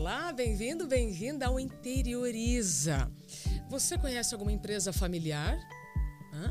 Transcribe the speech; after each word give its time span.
Olá, 0.00 0.32
bem-vindo, 0.32 0.86
bem-vinda 0.86 1.46
ao 1.46 1.60
Interioriza. 1.60 3.12
Você 3.68 3.98
conhece 3.98 4.32
alguma 4.32 4.50
empresa 4.50 4.94
familiar? 4.94 5.58
Hã? 6.32 6.50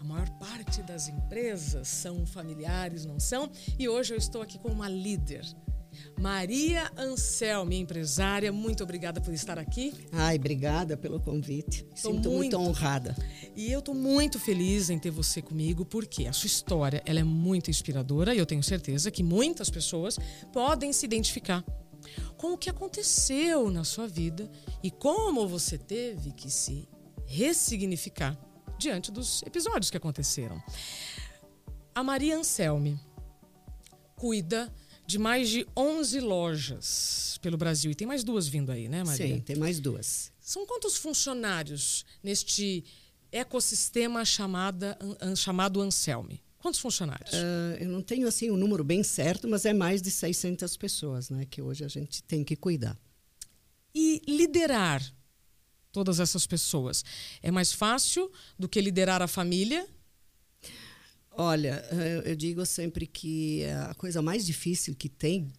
A 0.00 0.04
maior 0.04 0.30
parte 0.38 0.82
das 0.82 1.06
empresas 1.06 1.86
são 1.86 2.24
familiares, 2.24 3.04
não 3.04 3.20
são? 3.20 3.50
E 3.78 3.86
hoje 3.90 4.14
eu 4.14 4.16
estou 4.16 4.40
aqui 4.40 4.58
com 4.58 4.68
uma 4.68 4.88
líder. 4.88 5.44
Maria 6.18 6.90
Ansel, 6.96 7.66
minha 7.66 7.82
empresária, 7.82 8.50
muito 8.50 8.82
obrigada 8.82 9.20
por 9.20 9.34
estar 9.34 9.58
aqui. 9.58 9.92
Ai, 10.10 10.36
obrigada 10.36 10.96
pelo 10.96 11.20
convite. 11.20 11.84
Tô 11.84 11.96
Sinto 11.96 12.30
muito, 12.30 12.30
muito 12.30 12.56
honrada. 12.58 13.14
E 13.54 13.70
eu 13.70 13.80
estou 13.80 13.94
muito 13.94 14.40
feliz 14.40 14.88
em 14.88 14.98
ter 14.98 15.10
você 15.10 15.42
comigo, 15.42 15.84
porque 15.84 16.26
a 16.26 16.32
sua 16.32 16.46
história 16.46 17.02
ela 17.04 17.20
é 17.20 17.24
muito 17.24 17.68
inspiradora 17.68 18.34
e 18.34 18.38
eu 18.38 18.46
tenho 18.46 18.62
certeza 18.62 19.10
que 19.10 19.22
muitas 19.22 19.68
pessoas 19.68 20.18
podem 20.50 20.90
se 20.90 21.04
identificar 21.04 21.62
com 22.36 22.52
o 22.52 22.58
que 22.58 22.70
aconteceu 22.70 23.70
na 23.70 23.84
sua 23.84 24.06
vida 24.06 24.50
e 24.82 24.90
como 24.90 25.46
você 25.46 25.78
teve 25.78 26.32
que 26.32 26.50
se 26.50 26.88
ressignificar 27.26 28.38
diante 28.78 29.10
dos 29.10 29.42
episódios 29.42 29.90
que 29.90 29.96
aconteceram. 29.96 30.62
A 31.94 32.02
Maria 32.02 32.36
Anselme 32.36 32.98
cuida 34.16 34.72
de 35.06 35.18
mais 35.18 35.48
de 35.48 35.66
11 35.76 36.20
lojas 36.20 37.38
pelo 37.42 37.56
Brasil. 37.56 37.90
E 37.90 37.94
tem 37.94 38.06
mais 38.06 38.24
duas 38.24 38.46
vindo 38.46 38.70
aí, 38.70 38.88
né, 38.88 39.04
Maria? 39.04 39.34
Sim, 39.34 39.40
tem 39.40 39.56
mais 39.56 39.80
duas. 39.80 40.32
São 40.40 40.66
quantos 40.66 40.96
funcionários 40.96 42.04
neste 42.22 42.84
ecossistema 43.30 44.24
chamada, 44.24 44.98
chamado 45.36 45.80
Anselme? 45.80 46.42
Quantos 46.62 46.78
funcionários? 46.78 47.32
Uh, 47.32 47.76
eu 47.80 47.88
não 47.88 48.00
tenho 48.00 48.28
assim 48.28 48.48
o 48.48 48.54
um 48.54 48.56
número 48.56 48.84
bem 48.84 49.02
certo, 49.02 49.48
mas 49.48 49.64
é 49.64 49.72
mais 49.72 50.00
de 50.00 50.12
600 50.12 50.76
pessoas, 50.76 51.28
né, 51.28 51.44
que 51.44 51.60
hoje 51.60 51.84
a 51.84 51.88
gente 51.88 52.22
tem 52.22 52.44
que 52.44 52.54
cuidar. 52.54 52.96
E 53.92 54.22
liderar 54.28 55.02
todas 55.90 56.20
essas 56.20 56.46
pessoas 56.46 57.04
é 57.42 57.50
mais 57.50 57.72
fácil 57.72 58.30
do 58.56 58.68
que 58.68 58.80
liderar 58.80 59.20
a 59.20 59.26
família? 59.26 59.84
Olha, 61.32 61.84
eu 62.24 62.36
digo 62.36 62.64
sempre 62.64 63.08
que 63.08 63.64
a 63.90 63.94
coisa 63.94 64.22
mais 64.22 64.46
difícil 64.46 64.94
que 64.94 65.08
tem 65.08 65.52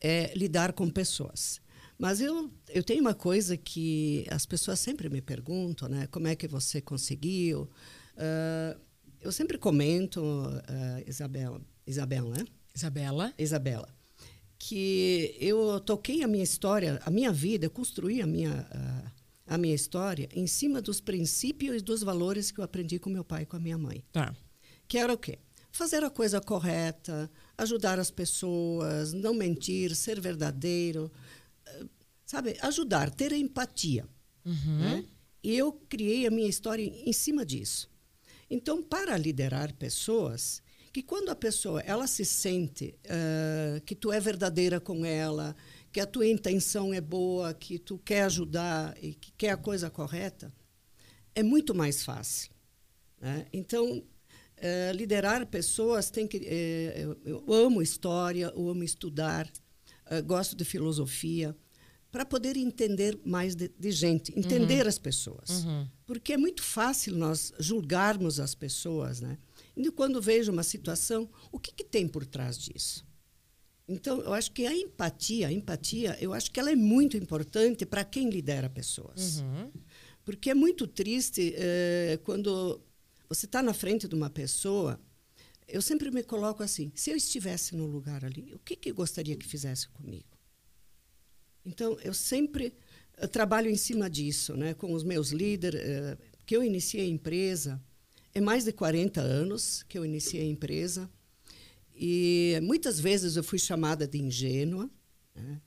é 0.00 0.32
lidar 0.34 0.72
com 0.72 0.88
pessoas. 0.88 1.60
Mas 1.98 2.18
eu, 2.18 2.50
eu 2.70 2.82
tenho 2.82 3.02
uma 3.02 3.14
coisa 3.14 3.58
que 3.58 4.26
as 4.30 4.46
pessoas 4.46 4.80
sempre 4.80 5.10
me 5.10 5.20
perguntam, 5.20 5.86
né? 5.86 6.06
Como 6.06 6.26
é 6.26 6.34
que 6.34 6.48
você 6.48 6.80
conseguiu? 6.80 7.68
Uh, 8.16 8.85
eu 9.20 9.32
sempre 9.32 9.58
comento, 9.58 10.20
uh, 10.20 11.08
Isabela, 11.08 11.60
Isabela, 11.86 12.30
né? 12.30 12.44
Isabela. 12.74 13.34
Isabela. 13.38 13.88
Que 14.58 15.36
eu 15.38 15.80
toquei 15.80 16.22
a 16.22 16.28
minha 16.28 16.44
história, 16.44 17.00
a 17.04 17.10
minha 17.10 17.32
vida, 17.32 17.68
construí 17.68 18.22
a 18.22 18.26
minha, 18.26 18.66
uh, 18.74 19.10
a 19.46 19.58
minha 19.58 19.74
história 19.74 20.28
em 20.34 20.46
cima 20.46 20.80
dos 20.80 21.00
princípios 21.00 21.76
e 21.76 21.84
dos 21.84 22.02
valores 22.02 22.50
que 22.50 22.60
eu 22.60 22.64
aprendi 22.64 22.98
com 22.98 23.10
meu 23.10 23.24
pai 23.24 23.42
e 23.42 23.46
com 23.46 23.56
a 23.56 23.60
minha 23.60 23.78
mãe. 23.78 24.02
Tá 24.12 24.34
que 24.88 24.98
era 24.98 25.12
o 25.12 25.18
quê? 25.18 25.38
Fazer 25.70 26.02
a 26.04 26.10
coisa 26.10 26.40
correta, 26.40 27.30
ajudar 27.58 27.98
as 27.98 28.10
pessoas, 28.10 29.12
não 29.12 29.34
mentir, 29.34 29.94
ser 29.94 30.20
verdadeiro, 30.20 31.10
eh, 31.66 31.84
sabe? 32.24 32.56
Ajudar, 32.62 33.10
ter 33.10 33.32
empatia. 33.32 34.08
Uhum. 34.44 34.78
Né? 34.78 35.04
E 35.42 35.54
eu 35.56 35.72
criei 35.72 36.26
a 36.26 36.30
minha 36.30 36.48
história 36.48 36.82
em 36.82 37.12
cima 37.12 37.44
disso. 37.44 37.90
Então, 38.48 38.82
para 38.82 39.16
liderar 39.16 39.74
pessoas, 39.74 40.62
que 40.92 41.02
quando 41.02 41.28
a 41.28 41.36
pessoa 41.36 41.80
ela 41.80 42.06
se 42.06 42.24
sente 42.24 42.98
uh, 43.04 43.80
que 43.82 43.94
tu 43.94 44.12
é 44.12 44.18
verdadeira 44.20 44.80
com 44.80 45.04
ela, 45.04 45.54
que 45.92 46.00
a 46.00 46.06
tua 46.06 46.26
intenção 46.26 46.94
é 46.94 47.00
boa, 47.00 47.52
que 47.52 47.78
tu 47.78 47.98
quer 47.98 48.22
ajudar 48.22 48.96
e 49.02 49.14
que 49.14 49.32
quer 49.32 49.50
a 49.50 49.56
coisa 49.56 49.90
correta, 49.90 50.52
é 51.34 51.42
muito 51.42 51.74
mais 51.74 52.04
fácil. 52.04 52.50
Né? 53.20 53.46
Então, 53.52 54.02
é, 54.56 54.90
liderar 54.94 55.46
pessoas 55.46 56.08
tem 56.10 56.26
que. 56.26 56.38
É, 56.46 57.06
eu, 57.24 57.44
amo 57.52 57.82
história, 57.82 58.50
eu 58.56 58.68
amo 58.70 58.82
estudar, 58.82 59.50
gosto 60.24 60.56
de 60.56 60.64
filosofia, 60.64 61.54
para 62.10 62.24
poder 62.24 62.56
entender 62.56 63.18
mais 63.24 63.54
de, 63.54 63.68
de 63.68 63.90
gente, 63.90 64.32
entender 64.38 64.82
uhum. 64.82 64.88
as 64.88 64.98
pessoas. 64.98 65.64
Uhum. 65.64 65.86
Porque 66.06 66.32
é 66.32 66.36
muito 66.36 66.62
fácil 66.62 67.16
nós 67.16 67.52
julgarmos 67.58 68.40
as 68.40 68.54
pessoas, 68.54 69.20
né? 69.20 69.38
E 69.76 69.90
quando 69.90 70.22
vejo 70.22 70.50
uma 70.50 70.62
situação, 70.62 71.28
o 71.52 71.58
que, 71.58 71.72
que 71.72 71.84
tem 71.84 72.08
por 72.08 72.24
trás 72.24 72.56
disso? 72.56 73.04
Então, 73.88 74.20
eu 74.20 74.32
acho 74.32 74.50
que 74.50 74.66
a 74.66 74.74
empatia, 74.74 75.48
a 75.48 75.52
empatia, 75.52 76.16
eu 76.20 76.32
acho 76.32 76.50
que 76.50 76.58
ela 76.58 76.72
é 76.72 76.76
muito 76.76 77.16
importante 77.16 77.86
para 77.86 78.04
quem 78.04 78.30
lidera 78.30 78.68
pessoas. 78.68 79.40
Uhum. 79.40 79.70
Porque 80.24 80.50
é 80.50 80.54
muito 80.54 80.88
triste 80.88 81.54
é, 81.56 82.18
quando 82.24 82.82
você 83.28 83.46
está 83.46 83.62
na 83.62 83.72
frente 83.72 84.08
de 84.08 84.14
uma 84.14 84.28
pessoa, 84.28 85.00
eu 85.68 85.80
sempre 85.80 86.10
me 86.10 86.22
coloco 86.22 86.62
assim: 86.62 86.90
se 86.94 87.10
eu 87.10 87.16
estivesse 87.16 87.76
no 87.76 87.86
lugar 87.86 88.24
ali, 88.24 88.52
o 88.54 88.58
que, 88.58 88.74
que 88.74 88.90
gostaria 88.92 89.36
que 89.36 89.46
fizesse 89.46 89.88
comigo? 89.88 90.35
Então, 91.66 91.98
eu 92.02 92.14
sempre 92.14 92.72
eu 93.18 93.24
eh, 93.24 93.26
trabalho 93.26 93.68
em 93.68 93.76
cima 93.76 94.08
disso, 94.08 94.56
né, 94.56 94.74
com 94.74 94.92
os 94.92 95.02
meus 95.02 95.30
líderes, 95.30 95.80
uh, 95.80 96.18
que 96.44 96.56
eu 96.56 96.62
iniciei 96.62 97.06
a 97.06 97.08
empresa. 97.08 97.82
É 98.34 98.40
mais 98.40 98.64
de 98.64 98.72
40 98.72 99.20
anos 99.20 99.82
que 99.82 99.98
eu 99.98 100.04
iniciei 100.04 100.42
a 100.42 100.46
empresa. 100.46 101.10
E 101.94 102.58
muitas 102.62 103.00
vezes 103.00 103.36
eu 103.36 103.42
fui 103.42 103.58
chamada 103.58 104.06
de 104.06 104.18
ingênua. 104.18 104.88
Né? 105.34 105.60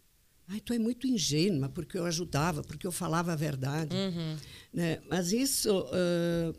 Ai, 0.47 0.59
tu 0.59 0.73
é 0.73 0.79
muito 0.79 1.07
ingênua, 1.07 1.67
porque 1.69 1.97
eu 1.97 2.05
ajudava, 2.05 2.61
porque 2.61 2.85
eu 2.85 2.91
falava 2.91 3.33
a 3.33 3.35
verdade. 3.35 3.95
Uhum. 3.95 4.37
Né? 4.71 5.01
Mas 5.09 5.31
isso. 5.31 5.81
Uh, 5.81 6.55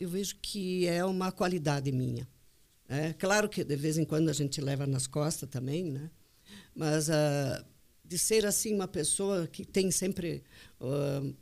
eu 0.00 0.08
vejo 0.08 0.36
que 0.42 0.86
é 0.86 1.04
uma 1.04 1.30
qualidade 1.30 1.92
minha. 1.92 2.26
É 2.88 3.12
claro 3.12 3.48
que 3.48 3.62
de 3.62 3.76
vez 3.76 3.96
em 3.96 4.04
quando 4.04 4.28
a 4.28 4.32
gente 4.32 4.60
leva 4.60 4.86
nas 4.86 5.06
costas 5.06 5.48
também, 5.48 5.92
né? 5.92 6.10
Mas 6.74 7.08
uh, 7.08 7.64
de 8.12 8.18
ser 8.18 8.44
assim 8.44 8.74
uma 8.74 8.86
pessoa 8.86 9.46
que 9.46 9.64
tem 9.64 9.90
sempre 9.90 10.42
uh, 10.78 11.34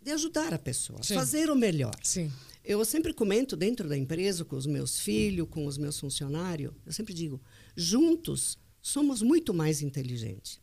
de 0.00 0.10
ajudar 0.10 0.52
a 0.52 0.58
pessoa, 0.58 1.00
Sim. 1.00 1.14
fazer 1.14 1.48
o 1.48 1.54
melhor. 1.54 1.94
Sim. 2.02 2.28
Eu 2.64 2.84
sempre 2.84 3.14
comento 3.14 3.54
dentro 3.54 3.88
da 3.88 3.96
empresa 3.96 4.44
com 4.44 4.56
os 4.56 4.66
meus 4.66 4.98
filhos, 4.98 5.46
com 5.48 5.64
os 5.64 5.78
meus 5.78 6.00
funcionários, 6.00 6.72
eu 6.84 6.92
sempre 6.92 7.14
digo, 7.14 7.40
juntos 7.76 8.58
somos 8.80 9.22
muito 9.22 9.54
mais 9.54 9.80
inteligentes. 9.80 10.60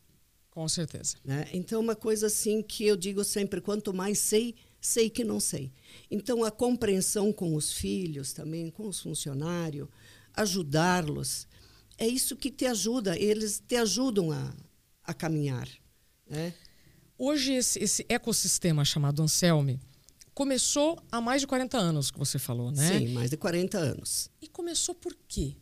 Com 0.50 0.68
certeza. 0.68 1.16
Né? 1.24 1.48
Então 1.54 1.80
uma 1.80 1.96
coisa 1.96 2.26
assim 2.26 2.62
que 2.62 2.84
eu 2.84 2.96
digo 2.98 3.24
sempre, 3.24 3.62
quanto 3.62 3.94
mais 3.94 4.18
sei, 4.18 4.54
sei 4.78 5.08
que 5.08 5.24
não 5.24 5.40
sei. 5.40 5.72
Então, 6.10 6.44
a 6.44 6.50
compreensão 6.50 7.32
com 7.32 7.54
os 7.54 7.72
filhos 7.72 8.34
também, 8.34 8.70
com 8.70 8.86
os 8.86 9.00
funcionários, 9.00 9.88
ajudá-los, 10.34 11.46
é 11.96 12.06
isso 12.06 12.36
que 12.36 12.50
te 12.50 12.66
ajuda, 12.66 13.18
eles 13.18 13.62
te 13.66 13.76
ajudam 13.76 14.32
a, 14.32 14.54
a 15.10 15.14
caminhar. 15.14 15.68
Né? 16.28 16.54
Hoje, 17.18 17.52
esse, 17.52 17.78
esse 17.78 18.06
ecossistema 18.08 18.84
chamado 18.84 19.22
Anselme 19.22 19.78
começou 20.34 20.98
há 21.10 21.20
mais 21.20 21.42
de 21.42 21.46
40 21.46 21.76
anos, 21.76 22.10
que 22.10 22.18
você 22.18 22.38
falou, 22.38 22.70
né? 22.70 22.98
Sim, 22.98 23.08
mais 23.12 23.30
de 23.30 23.36
40 23.36 23.76
anos. 23.78 24.30
E 24.40 24.48
começou 24.48 24.94
por 24.94 25.14
quê? 25.28 25.56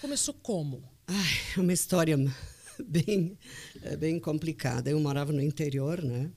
Começou 0.00 0.32
como? 0.32 0.82
Ai, 1.06 1.28
é 1.56 1.60
uma 1.60 1.72
história 1.72 2.16
bem, 2.86 3.36
é 3.82 3.96
bem 3.96 4.18
complicada. 4.18 4.88
Eu 4.88 4.98
morava 5.00 5.32
no 5.32 5.42
interior, 5.42 6.02
né? 6.02 6.30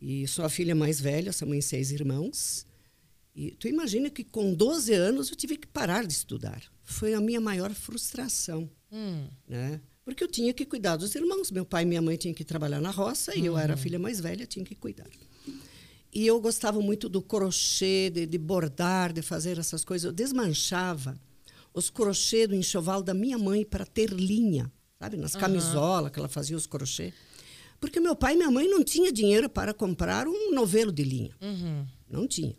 E 0.00 0.26
sou 0.26 0.44
a 0.44 0.48
filha 0.48 0.74
mais 0.74 1.00
velha, 1.00 1.32
somos 1.32 1.56
em 1.56 1.60
seis 1.60 1.92
irmãos. 1.92 2.66
E 3.34 3.52
tu 3.52 3.68
imagina 3.68 4.10
que 4.10 4.24
com 4.24 4.52
12 4.52 4.92
anos 4.92 5.30
eu 5.30 5.36
tive 5.36 5.56
que 5.56 5.66
parar 5.66 6.04
de 6.04 6.12
estudar. 6.12 6.62
Foi 6.82 7.14
a 7.14 7.20
minha 7.20 7.40
maior 7.40 7.72
frustração, 7.72 8.68
hum. 8.90 9.28
né? 9.48 9.80
Porque 10.04 10.24
eu 10.24 10.28
tinha 10.28 10.52
que 10.52 10.64
cuidar 10.64 10.96
dos 10.96 11.14
irmãos. 11.14 11.50
Meu 11.50 11.64
pai 11.64 11.84
e 11.84 11.86
minha 11.86 12.02
mãe 12.02 12.16
tinham 12.16 12.34
que 12.34 12.44
trabalhar 12.44 12.80
na 12.80 12.90
roça 12.90 13.32
uhum. 13.32 13.38
e 13.38 13.46
eu 13.46 13.58
era 13.58 13.74
a 13.74 13.76
uhum. 13.76 13.82
filha 13.82 13.98
mais 13.98 14.20
velha, 14.20 14.46
tinha 14.46 14.64
que 14.64 14.74
cuidar. 14.74 15.08
E 16.12 16.26
eu 16.26 16.40
gostava 16.40 16.80
muito 16.80 17.08
do 17.08 17.22
crochê, 17.22 18.10
de, 18.10 18.26
de 18.26 18.38
bordar, 18.38 19.12
de 19.12 19.22
fazer 19.22 19.58
essas 19.58 19.84
coisas. 19.84 20.04
Eu 20.04 20.12
desmanchava 20.12 21.18
os 21.72 21.88
crochê 21.88 22.46
do 22.46 22.54
enxoval 22.54 23.02
da 23.02 23.14
minha 23.14 23.38
mãe 23.38 23.64
para 23.64 23.86
ter 23.86 24.10
linha, 24.10 24.70
sabe? 24.98 25.16
Nas 25.16 25.34
uhum. 25.34 25.40
camisolas 25.40 26.10
que 26.10 26.18
ela 26.18 26.28
fazia 26.28 26.56
os 26.56 26.66
crochê. 26.66 27.14
Porque 27.80 27.98
meu 27.98 28.14
pai 28.14 28.34
e 28.34 28.36
minha 28.36 28.50
mãe 28.50 28.68
não 28.68 28.84
tinham 28.84 29.10
dinheiro 29.10 29.48
para 29.48 29.72
comprar 29.72 30.28
um 30.28 30.52
novelo 30.52 30.92
de 30.92 31.02
linha. 31.02 31.34
Uhum. 31.40 31.86
Não 32.08 32.28
tinha. 32.28 32.56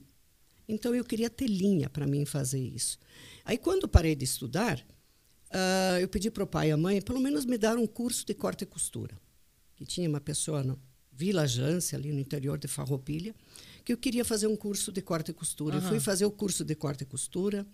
Então 0.68 0.96
eu 0.96 1.04
queria 1.04 1.30
ter 1.30 1.48
linha 1.48 1.89
para 1.89 2.07
mim 2.07 2.25
fazer 2.25 2.60
isso. 2.60 2.98
Aí 3.46 3.57
quando 3.57 3.88
parei 3.88 4.16
de 4.16 4.25
estudar, 4.25 4.84
uh, 5.54 6.00
eu 6.00 6.08
pedi 6.08 6.32
para 6.32 6.44
o 6.44 6.48
pai 6.48 6.70
e 6.70 6.72
a 6.72 6.78
mãe 6.78 7.02
pelo 7.02 7.20
menos 7.20 7.46
me 7.46 7.58
dar 7.58 7.78
um 7.78 7.88
curso 7.88 8.26
de 8.26 8.34
corte 8.34 8.64
e 8.64 8.66
costura. 8.66 9.18
Que 9.76 9.86
tinha 9.86 10.08
uma 10.10 10.22
pessoa 10.22 10.64
no 10.64 10.80
Vila 11.12 11.48
Jância, 11.48 11.98
ali 11.98 12.12
no 12.12 12.20
interior 12.20 12.58
de 12.58 12.68
Farroupilha, 12.68 13.36
que 13.86 13.94
eu 13.94 13.98
queria 13.98 14.26
fazer 14.26 14.48
um 14.48 14.56
curso 14.56 14.92
de 14.92 15.02
corte 15.02 15.32
e 15.32 15.34
costura. 15.34 15.78
Uhum. 15.78 15.84
Eu 15.84 15.90
fui 15.90 16.00
fazer 16.00 16.26
o 16.26 16.32
curso 16.32 16.64
de 16.64 16.76
corte 16.76 17.04
e 17.04 17.06
costura, 17.06 17.66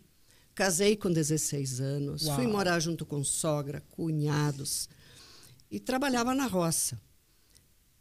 casei 0.53 0.95
com 0.95 1.11
16 1.11 1.79
anos, 1.79 2.25
Uau. 2.25 2.35
fui 2.35 2.47
morar 2.47 2.79
junto 2.79 3.05
com 3.05 3.23
sogra, 3.23 3.81
cunhados 3.89 4.89
e 5.71 5.79
trabalhava 5.79 6.33
na 6.33 6.47
roça. 6.47 6.99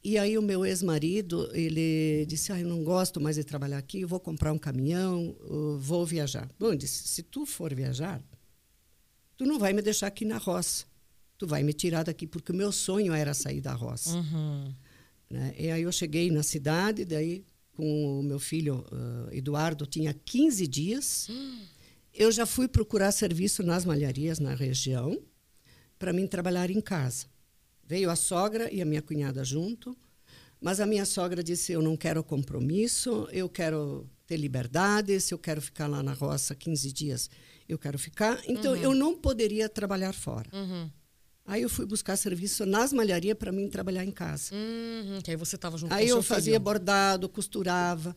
E 0.02 0.16
aí 0.16 0.38
o 0.38 0.42
meu 0.42 0.64
ex-marido, 0.64 1.50
ele 1.52 2.24
disse, 2.26 2.52
ah, 2.52 2.60
eu 2.60 2.68
não 2.68 2.82
gosto 2.82 3.20
mais 3.20 3.36
de 3.36 3.44
trabalhar 3.44 3.78
aqui, 3.78 4.04
vou 4.04 4.20
comprar 4.20 4.52
um 4.52 4.58
caminhão, 4.58 5.36
vou 5.78 6.06
viajar. 6.06 6.48
Bom, 6.58 6.68
eu 6.68 6.76
disse, 6.76 7.08
se 7.08 7.22
tu 7.22 7.44
for 7.44 7.74
viajar, 7.74 8.22
tu 9.38 9.46
não 9.46 9.58
vai 9.58 9.72
me 9.72 9.80
deixar 9.80 10.08
aqui 10.08 10.26
na 10.26 10.36
roça. 10.36 10.84
Tu 11.38 11.46
vai 11.46 11.62
me 11.62 11.72
tirar 11.72 12.02
daqui, 12.02 12.26
porque 12.26 12.52
o 12.52 12.54
meu 12.54 12.72
sonho 12.72 13.14
era 13.14 13.32
sair 13.32 13.60
da 13.60 13.72
roça. 13.72 14.16
Uhum. 14.16 14.74
Né? 15.30 15.54
E 15.56 15.70
aí 15.70 15.82
eu 15.82 15.92
cheguei 15.92 16.30
na 16.30 16.42
cidade, 16.42 17.04
daí 17.04 17.44
com 17.74 18.18
o 18.18 18.22
meu 18.24 18.40
filho 18.40 18.84
uh, 18.90 19.32
Eduardo, 19.32 19.86
tinha 19.86 20.12
15 20.12 20.66
dias. 20.66 21.28
Uhum. 21.28 21.62
Eu 22.12 22.32
já 22.32 22.44
fui 22.44 22.66
procurar 22.66 23.12
serviço 23.12 23.62
nas 23.62 23.84
malharias 23.84 24.40
na 24.40 24.52
região 24.52 25.22
para 25.98 26.12
mim 26.12 26.26
trabalhar 26.26 26.68
em 26.68 26.80
casa. 26.80 27.26
Veio 27.86 28.10
a 28.10 28.16
sogra 28.16 28.72
e 28.72 28.82
a 28.82 28.84
minha 28.84 29.00
cunhada 29.00 29.44
junto, 29.44 29.96
mas 30.60 30.80
a 30.80 30.86
minha 30.86 31.04
sogra 31.04 31.44
disse: 31.44 31.70
Eu 31.70 31.80
não 31.80 31.96
quero 31.96 32.24
compromisso, 32.24 33.28
eu 33.30 33.48
quero 33.48 34.08
ter 34.26 34.36
liberdade, 34.36 35.20
se 35.20 35.32
eu 35.32 35.38
quero 35.38 35.62
ficar 35.62 35.86
lá 35.86 36.02
na 36.02 36.12
roça 36.12 36.56
15 36.56 36.92
dias, 36.92 37.30
eu 37.68 37.78
quero 37.78 37.98
ficar. 37.98 38.40
Então, 38.46 38.72
uhum. 38.72 38.82
eu 38.82 38.94
não 38.94 39.14
poderia 39.14 39.68
trabalhar 39.68 40.12
fora. 40.12 40.48
Uhum. 40.52 40.90
Aí 41.44 41.62
eu 41.62 41.68
fui 41.68 41.86
buscar 41.86 42.16
serviço 42.16 42.66
nas 42.66 42.92
malharias 42.92 43.36
para 43.36 43.50
mim 43.50 43.68
trabalhar 43.68 44.04
em 44.04 44.10
casa. 44.10 44.54
Uhum, 44.54 45.20
que 45.22 45.30
aí 45.30 45.36
você 45.36 45.56
estava 45.56 45.78
junto 45.78 45.94
Aí 45.94 46.06
com 46.06 46.16
eu 46.16 46.22
fazia 46.22 46.52
filho. 46.52 46.60
bordado, 46.60 47.28
costurava. 47.28 48.14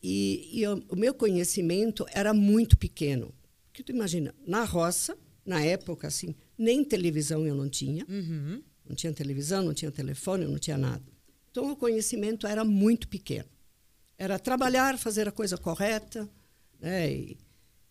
E, 0.00 0.48
e 0.52 0.62
eu, 0.62 0.82
o 0.88 0.94
meu 0.94 1.12
conhecimento 1.12 2.06
era 2.12 2.32
muito 2.32 2.76
pequeno. 2.76 3.34
Porque 3.66 3.82
tu 3.82 3.90
imagina, 3.90 4.34
na 4.46 4.64
roça, 4.64 5.16
na 5.44 5.60
época, 5.60 6.06
assim, 6.06 6.34
nem 6.56 6.84
televisão 6.84 7.44
eu 7.46 7.54
não 7.54 7.68
tinha. 7.68 8.06
Uhum. 8.08 8.62
Não 8.88 8.94
tinha 8.94 9.12
televisão, 9.12 9.62
não 9.62 9.74
tinha 9.74 9.90
telefone, 9.90 10.44
não 10.44 10.58
tinha 10.58 10.78
nada. 10.78 11.02
Então 11.50 11.70
o 11.70 11.76
conhecimento 11.76 12.46
era 12.46 12.64
muito 12.64 13.08
pequeno. 13.08 13.48
Era 14.16 14.38
trabalhar, 14.38 14.98
fazer 14.98 15.26
a 15.26 15.32
coisa 15.32 15.58
correta, 15.58 16.28
né? 16.78 17.12
E, 17.12 17.38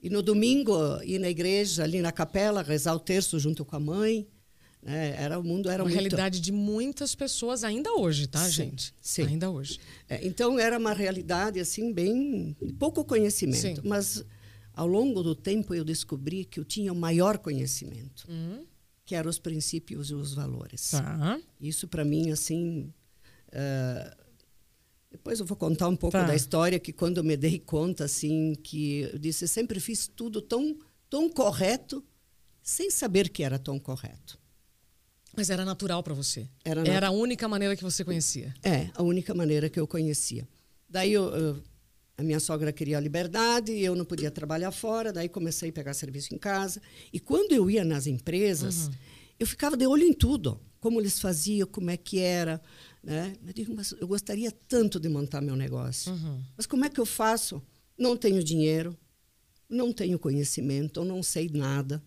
e 0.01 0.09
no 0.09 0.21
domingo 0.21 0.73
ir 1.03 1.19
na 1.19 1.29
igreja, 1.29 1.83
ali 1.83 2.01
na 2.01 2.11
capela, 2.11 2.61
rezar 2.61 2.95
o 2.95 2.99
terço 2.99 3.39
junto 3.39 3.63
com 3.63 3.75
a 3.75 3.79
mãe. 3.79 4.27
Né? 4.81 5.15
Era 5.15 5.37
o 5.37 5.43
mundo 5.43 5.69
era 5.69 5.83
uma 5.83 5.89
muito... 5.89 5.93
realidade 5.93 6.41
de 6.41 6.51
muitas 6.51 7.13
pessoas 7.13 7.63
ainda 7.63 7.93
hoje, 7.93 8.25
tá, 8.25 8.43
sim, 8.45 8.51
gente? 8.51 8.95
Sim. 8.99 9.27
Ainda 9.27 9.51
hoje. 9.51 9.79
É, 10.09 10.25
então 10.25 10.57
era 10.57 10.77
uma 10.79 10.93
realidade 10.93 11.59
assim 11.59 11.93
bem 11.93 12.55
pouco 12.79 13.05
conhecimento, 13.05 13.81
sim. 13.81 13.87
mas 13.87 14.25
ao 14.73 14.87
longo 14.87 15.21
do 15.21 15.35
tempo 15.35 15.75
eu 15.75 15.85
descobri 15.85 16.45
que 16.45 16.59
eu 16.59 16.65
tinha 16.65 16.91
o 16.91 16.95
maior 16.95 17.37
conhecimento. 17.37 18.25
Hum 18.27 18.63
que 19.11 19.15
eram 19.15 19.29
os 19.29 19.37
princípios 19.37 20.09
e 20.09 20.13
os 20.13 20.33
valores. 20.33 20.91
Tá. 20.91 21.37
Isso 21.59 21.85
para 21.85 22.05
mim 22.05 22.31
assim, 22.31 22.93
uh, 23.49 24.20
depois 25.11 25.39
eu 25.39 25.45
vou 25.45 25.57
contar 25.57 25.89
um 25.89 25.95
pouco 25.95 26.17
tá. 26.17 26.25
da 26.25 26.35
história 26.35 26.79
que 26.79 26.93
quando 26.93 27.17
eu 27.17 27.23
me 27.23 27.35
dei 27.35 27.59
conta 27.59 28.05
assim 28.05 28.55
que 28.55 29.01
eu 29.13 29.19
disse 29.19 29.43
eu 29.43 29.49
sempre 29.49 29.79
fiz 29.79 30.07
tudo 30.07 30.41
tão 30.41 30.77
tão 31.09 31.29
correto 31.29 32.03
sem 32.61 32.89
saber 32.89 33.29
que 33.29 33.43
era 33.43 33.59
tão 33.59 33.79
correto. 33.79 34.39
Mas 35.35 35.49
era 35.49 35.63
natural 35.63 36.03
para 36.03 36.13
você. 36.13 36.47
Era, 36.63 36.87
era 36.87 37.07
a 37.07 37.11
única 37.11 37.47
maneira 37.47 37.75
que 37.75 37.83
você 37.83 38.03
conhecia. 38.03 38.53
É, 38.63 38.89
a 38.93 39.01
única 39.01 39.33
maneira 39.33 39.69
que 39.69 39.79
eu 39.79 39.87
conhecia. 39.87 40.47
Daí 40.89 41.13
eu, 41.13 41.29
eu, 41.33 41.63
a 42.17 42.23
minha 42.23 42.39
sogra 42.39 42.71
queria 42.71 42.97
a 42.97 43.01
liberdade, 43.01 43.71
eu 43.71 43.95
não 43.95 44.03
podia 44.03 44.29
trabalhar 44.29 44.71
fora, 44.71 45.13
daí 45.13 45.29
comecei 45.29 45.69
a 45.69 45.73
pegar 45.73 45.93
serviço 45.93 46.33
em 46.35 46.37
casa. 46.37 46.81
E 47.13 47.19
quando 47.19 47.53
eu 47.53 47.69
ia 47.69 47.85
nas 47.85 48.07
empresas, 48.07 48.87
uhum. 48.87 48.93
eu 49.39 49.47
ficava 49.47 49.77
de 49.77 49.87
olho 49.87 50.03
em 50.03 50.13
tudo, 50.13 50.59
como 50.79 50.99
eles 50.99 51.19
faziam, 51.19 51.67
como 51.67 51.89
é 51.89 51.97
que 51.97 52.19
era. 52.19 52.61
Né? 53.03 53.33
Eu 53.45 53.53
digo, 53.53 53.73
mas 53.75 53.91
eu 53.91 54.07
gostaria 54.07 54.51
tanto 54.51 54.99
de 54.99 55.09
montar 55.09 55.41
meu 55.41 55.55
negócio. 55.55 56.11
Uhum. 56.11 56.41
Mas 56.55 56.65
como 56.65 56.85
é 56.85 56.89
que 56.89 56.99
eu 56.99 57.05
faço? 57.05 57.61
Não 57.97 58.15
tenho 58.15 58.43
dinheiro, 58.43 58.97
não 59.67 59.91
tenho 59.91 60.19
conhecimento, 60.19 60.99
eu 60.99 61.05
não 61.05 61.23
sei 61.23 61.49
nada. 61.49 62.03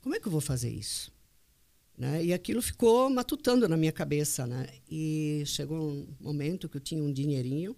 Como 0.00 0.14
é 0.14 0.20
que 0.20 0.26
eu 0.26 0.32
vou 0.32 0.40
fazer 0.40 0.70
isso? 0.70 1.12
Né? 1.96 2.24
E 2.24 2.32
aquilo 2.32 2.62
ficou 2.62 3.10
matutando 3.10 3.68
na 3.68 3.76
minha 3.76 3.92
cabeça. 3.92 4.46
Né? 4.46 4.66
E 4.90 5.42
chegou 5.46 5.90
um 5.90 6.08
momento 6.18 6.68
que 6.68 6.76
eu 6.76 6.80
tinha 6.80 7.02
um 7.02 7.12
dinheirinho, 7.12 7.76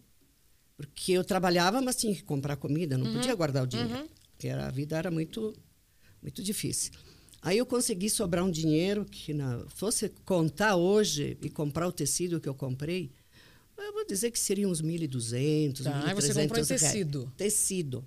porque 0.77 1.12
eu 1.12 1.25
trabalhava, 1.25 1.83
mas 1.83 1.97
tinha 1.97 2.15
que 2.15 2.23
comprar 2.23 2.57
comida, 2.57 2.97
não 2.97 3.07
uhum. 3.07 3.15
podia 3.15 3.35
guardar 3.35 3.65
o 3.65 3.67
dinheiro, 3.67 3.95
uhum. 3.95 4.09
porque 4.31 4.49
a 4.49 4.71
vida 4.71 4.97
era 4.97 5.11
muito, 5.11 5.55
muito 6.23 6.43
difícil. 6.43 6.93
Aí 7.44 7.58
eu 7.58 7.67
consegui 7.67 8.08
sobrar 8.08 8.43
um 8.43 8.50
dinheiro 8.50 9.05
que, 9.05 9.35
na, 9.35 9.62
fosse 9.69 10.08
contar 10.25 10.76
hoje 10.76 11.37
e 11.43 11.50
comprar 11.50 11.87
o 11.87 11.93
tecido 11.93 12.41
que 12.41 12.49
eu 12.49 12.55
comprei, 12.55 13.12
eu 13.76 13.93
vou 13.93 14.06
dizer 14.06 14.31
que 14.31 14.38
seriam 14.38 14.70
uns 14.70 14.81
1.200, 14.81 15.85
tá, 15.85 16.14
1.300 16.14 16.14
você 16.14 16.35
comprou 16.35 16.61
em 16.61 16.67
tecido? 16.67 17.32
Tecido. 17.37 18.05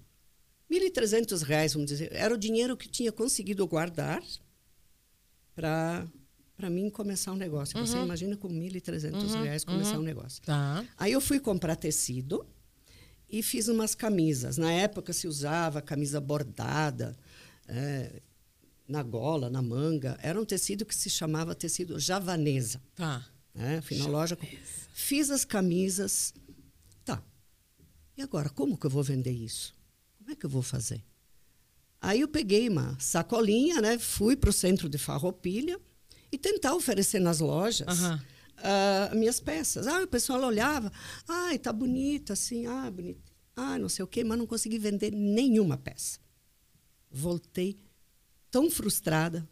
1.300 0.72 1.44
reais, 1.44 1.74
vamos 1.74 1.88
dizer. 1.88 2.12
Era 2.12 2.34
o 2.34 2.38
dinheiro 2.38 2.76
que 2.76 2.90
tinha 2.90 3.12
conseguido 3.12 3.66
guardar 3.68 4.22
para 5.56 6.06
para 6.56 6.72
mim 6.72 6.90
começar 6.90 7.32
um 7.32 7.36
negócio. 7.36 7.78
Uhum. 7.78 7.86
Você 7.86 7.98
imagina 8.00 8.36
com 8.36 8.50
1.300 8.50 9.14
uhum. 9.14 9.44
reais 9.44 9.64
começar 9.64 9.94
uhum. 9.94 10.00
um 10.00 10.04
negócio. 10.04 10.42
Tá. 10.42 10.84
Aí 10.98 11.12
eu 11.12 11.22
fui 11.22 11.40
comprar 11.40 11.76
tecido 11.76 12.44
e 13.30 13.44
fiz 13.44 13.68
umas 13.68 13.94
camisas. 13.94 14.58
Na 14.58 14.72
época 14.72 15.14
se 15.14 15.28
usava 15.28 15.80
camisa 15.84 16.20
bordada, 16.20 17.16
é, 17.68 18.22
na 18.88 19.04
gola, 19.04 19.50
na 19.50 19.62
manga. 19.62 20.18
Era 20.22 20.40
um 20.40 20.46
tecido 20.46 20.86
que 20.86 20.96
se 20.96 21.10
chamava 21.10 21.54
tecido 21.54 22.00
javanesa. 22.00 22.82
Tá. 22.96 23.26
É, 23.54 23.82
fui 23.82 23.98
na 23.98 24.08
loja, 24.08 24.38
fiz 24.94 25.30
as 25.30 25.44
camisas. 25.44 26.34
Tá. 27.04 27.22
E 28.16 28.22
agora, 28.22 28.50
como 28.50 28.78
que 28.78 28.86
eu 28.86 28.90
vou 28.90 29.04
vender 29.04 29.32
isso? 29.32 29.76
Como 30.18 30.32
é 30.32 30.36
que 30.36 30.46
eu 30.46 30.50
vou 30.50 30.62
fazer? 30.62 31.04
Aí 32.00 32.22
eu 32.22 32.28
peguei 32.28 32.70
uma 32.70 32.98
sacolinha, 33.00 33.82
né? 33.82 33.98
Fui 33.98 34.36
para 34.36 34.50
o 34.50 34.54
centro 34.54 34.88
de 34.88 34.98
Farroupilha 34.98 35.80
e 36.32 36.38
tentar 36.38 36.76
oferecer 36.76 37.20
nas 37.20 37.40
lojas 37.40 38.00
uhum. 38.00 38.16
uh, 38.16 39.16
minhas 39.16 39.40
peças. 39.40 39.88
Ah, 39.88 40.04
o 40.04 40.08
pessoal 40.08 40.42
olhava, 40.44 40.92
ai, 41.28 41.58
tá 41.58 41.74
bonita 41.74 42.34
assim, 42.34 42.68
ah, 42.68 42.92
bonita, 42.92 43.20
ah, 43.56 43.80
não 43.80 43.90
sei 43.90 44.06
o 44.06 44.08
quê, 44.08 44.24
mas 44.24 44.38
não 44.38 44.46
consegui 44.46 44.78
vender 44.78 45.12
nenhuma 45.12 45.78
peça. 45.78 46.20
Voltei 47.10 47.80
tão 48.50 48.70
frustrada, 48.70 49.48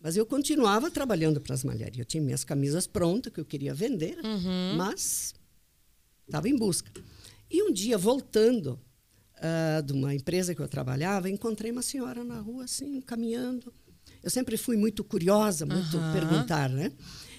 mas 0.00 0.16
eu 0.16 0.26
continuava 0.26 0.90
trabalhando 0.90 1.40
para 1.40 1.54
as 1.54 1.64
malharias. 1.64 1.98
Eu 1.98 2.04
tinha 2.04 2.22
minhas 2.22 2.44
camisas 2.44 2.86
prontas 2.86 3.32
que 3.32 3.40
eu 3.40 3.44
queria 3.44 3.72
vender, 3.72 4.18
uhum. 4.22 4.76
mas 4.76 5.34
estava 6.26 6.48
em 6.48 6.56
busca. 6.56 6.90
E 7.50 7.62
um 7.62 7.72
dia, 7.72 7.96
voltando 7.96 8.78
uh, 9.38 9.82
de 9.82 9.92
uma 9.92 10.14
empresa 10.14 10.54
que 10.54 10.60
eu 10.60 10.68
trabalhava, 10.68 11.30
encontrei 11.30 11.70
uma 11.70 11.82
senhora 11.82 12.22
na 12.22 12.38
rua, 12.40 12.64
assim, 12.64 13.00
caminhando. 13.00 13.72
Eu 14.22 14.30
sempre 14.30 14.56
fui 14.56 14.76
muito 14.76 15.02
curiosa, 15.02 15.64
muito 15.64 15.96
uhum. 15.96 16.12
perguntar, 16.12 16.68
né? 16.68 16.92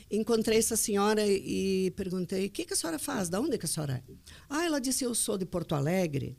Encontrei 0.09 0.57
essa 0.57 0.75
senhora 0.75 1.25
e 1.27 1.91
perguntei: 1.95 2.47
o 2.47 2.49
que, 2.49 2.65
que 2.65 2.73
a 2.73 2.75
senhora 2.75 2.99
faz? 2.99 3.27
Da 3.27 3.39
onde 3.39 3.57
que 3.57 3.65
a 3.65 3.69
senhora 3.69 3.93
é? 3.93 4.13
Ah, 4.49 4.65
ela 4.65 4.79
disse: 4.79 5.03
eu 5.03 5.15
sou 5.15 5.37
de 5.37 5.45
Porto 5.45 5.73
Alegre 5.73 6.37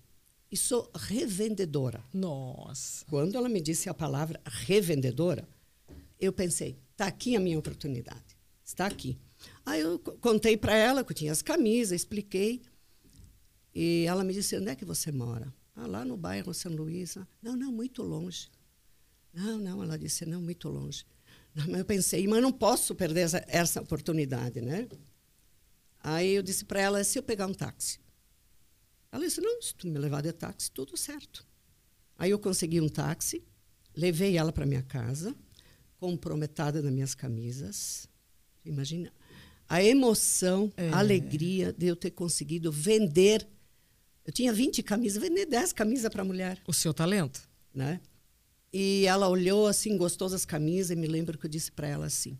e 0.56 0.58
sou 0.58 0.90
revendedora. 0.94 2.02
Nossa. 2.14 3.04
Quando 3.10 3.36
ela 3.36 3.46
me 3.46 3.60
disse 3.60 3.90
a 3.90 3.94
palavra 3.94 4.40
revendedora, 4.46 5.46
eu 6.18 6.32
pensei: 6.32 6.78
está 6.92 7.06
aqui 7.06 7.36
a 7.36 7.40
minha 7.40 7.58
oportunidade. 7.58 8.38
Está 8.64 8.86
aqui. 8.86 9.18
Aí 9.66 9.82
eu 9.82 9.98
contei 9.98 10.56
para 10.56 10.74
ela 10.74 11.04
que 11.04 11.12
eu 11.12 11.16
tinha 11.16 11.30
as 11.30 11.42
camisas, 11.42 12.00
expliquei. 12.00 12.62
E 13.74 14.06
ela 14.08 14.24
me 14.24 14.32
disse: 14.32 14.56
onde 14.56 14.70
é 14.70 14.74
que 14.74 14.86
você 14.86 15.12
mora? 15.12 15.52
Ah, 15.74 15.86
lá 15.86 16.06
no 16.06 16.16
bairro 16.16 16.54
São 16.54 16.72
Luís. 16.72 17.18
Não, 17.42 17.54
não, 17.54 17.70
muito 17.70 18.02
longe. 18.02 18.48
Não, 19.34 19.58
não, 19.58 19.82
ela 19.82 19.98
disse, 19.98 20.24
não, 20.24 20.40
muito 20.40 20.70
longe. 20.70 21.04
Mas 21.54 21.78
eu 21.80 21.84
pensei, 21.84 22.26
mas 22.26 22.40
não 22.40 22.50
posso 22.50 22.94
perder 22.94 23.20
essa, 23.20 23.44
essa 23.46 23.82
oportunidade, 23.82 24.62
né? 24.62 24.88
Aí 26.02 26.30
eu 26.30 26.42
disse 26.42 26.64
para 26.64 26.80
ela, 26.80 27.04
se 27.04 27.18
eu 27.18 27.22
pegar 27.22 27.46
um 27.46 27.52
táxi? 27.52 27.98
Ela 29.16 29.26
disse, 29.26 29.40
não, 29.40 29.60
se 29.62 29.74
tu 29.74 29.86
me 29.88 29.98
levar 29.98 30.20
de 30.22 30.32
táxi, 30.32 30.70
tudo 30.70 30.96
certo. 30.96 31.46
Aí 32.18 32.30
eu 32.30 32.38
consegui 32.38 32.80
um 32.80 32.88
táxi, 32.88 33.42
levei 33.94 34.36
ela 34.36 34.52
para 34.52 34.66
minha 34.66 34.82
casa, 34.82 35.34
comprometada 35.98 36.82
nas 36.82 36.92
minhas 36.92 37.14
camisas. 37.14 38.08
Imagina 38.64 39.12
a 39.68 39.82
emoção, 39.82 40.72
É. 40.76 40.90
a 40.90 40.98
alegria 40.98 41.72
de 41.72 41.86
eu 41.86 41.96
ter 41.96 42.10
conseguido 42.10 42.70
vender. 42.70 43.46
Eu 44.24 44.32
tinha 44.32 44.52
20 44.52 44.82
camisas, 44.82 45.20
vender 45.22 45.46
10 45.46 45.72
camisas 45.72 46.10
para 46.10 46.22
a 46.22 46.24
mulher, 46.24 46.60
O 46.66 46.72
seu 46.72 46.92
talento? 46.92 47.48
né? 47.74 48.00
E 48.72 49.04
ela 49.06 49.28
olhou 49.28 49.66
assim, 49.66 49.96
gostou 49.96 50.28
das 50.28 50.44
camisas, 50.44 50.90
e 50.90 50.96
me 50.96 51.06
lembro 51.06 51.38
que 51.38 51.46
eu 51.46 51.50
disse 51.50 51.70
para 51.72 51.88
ela 51.88 52.06
assim: 52.06 52.36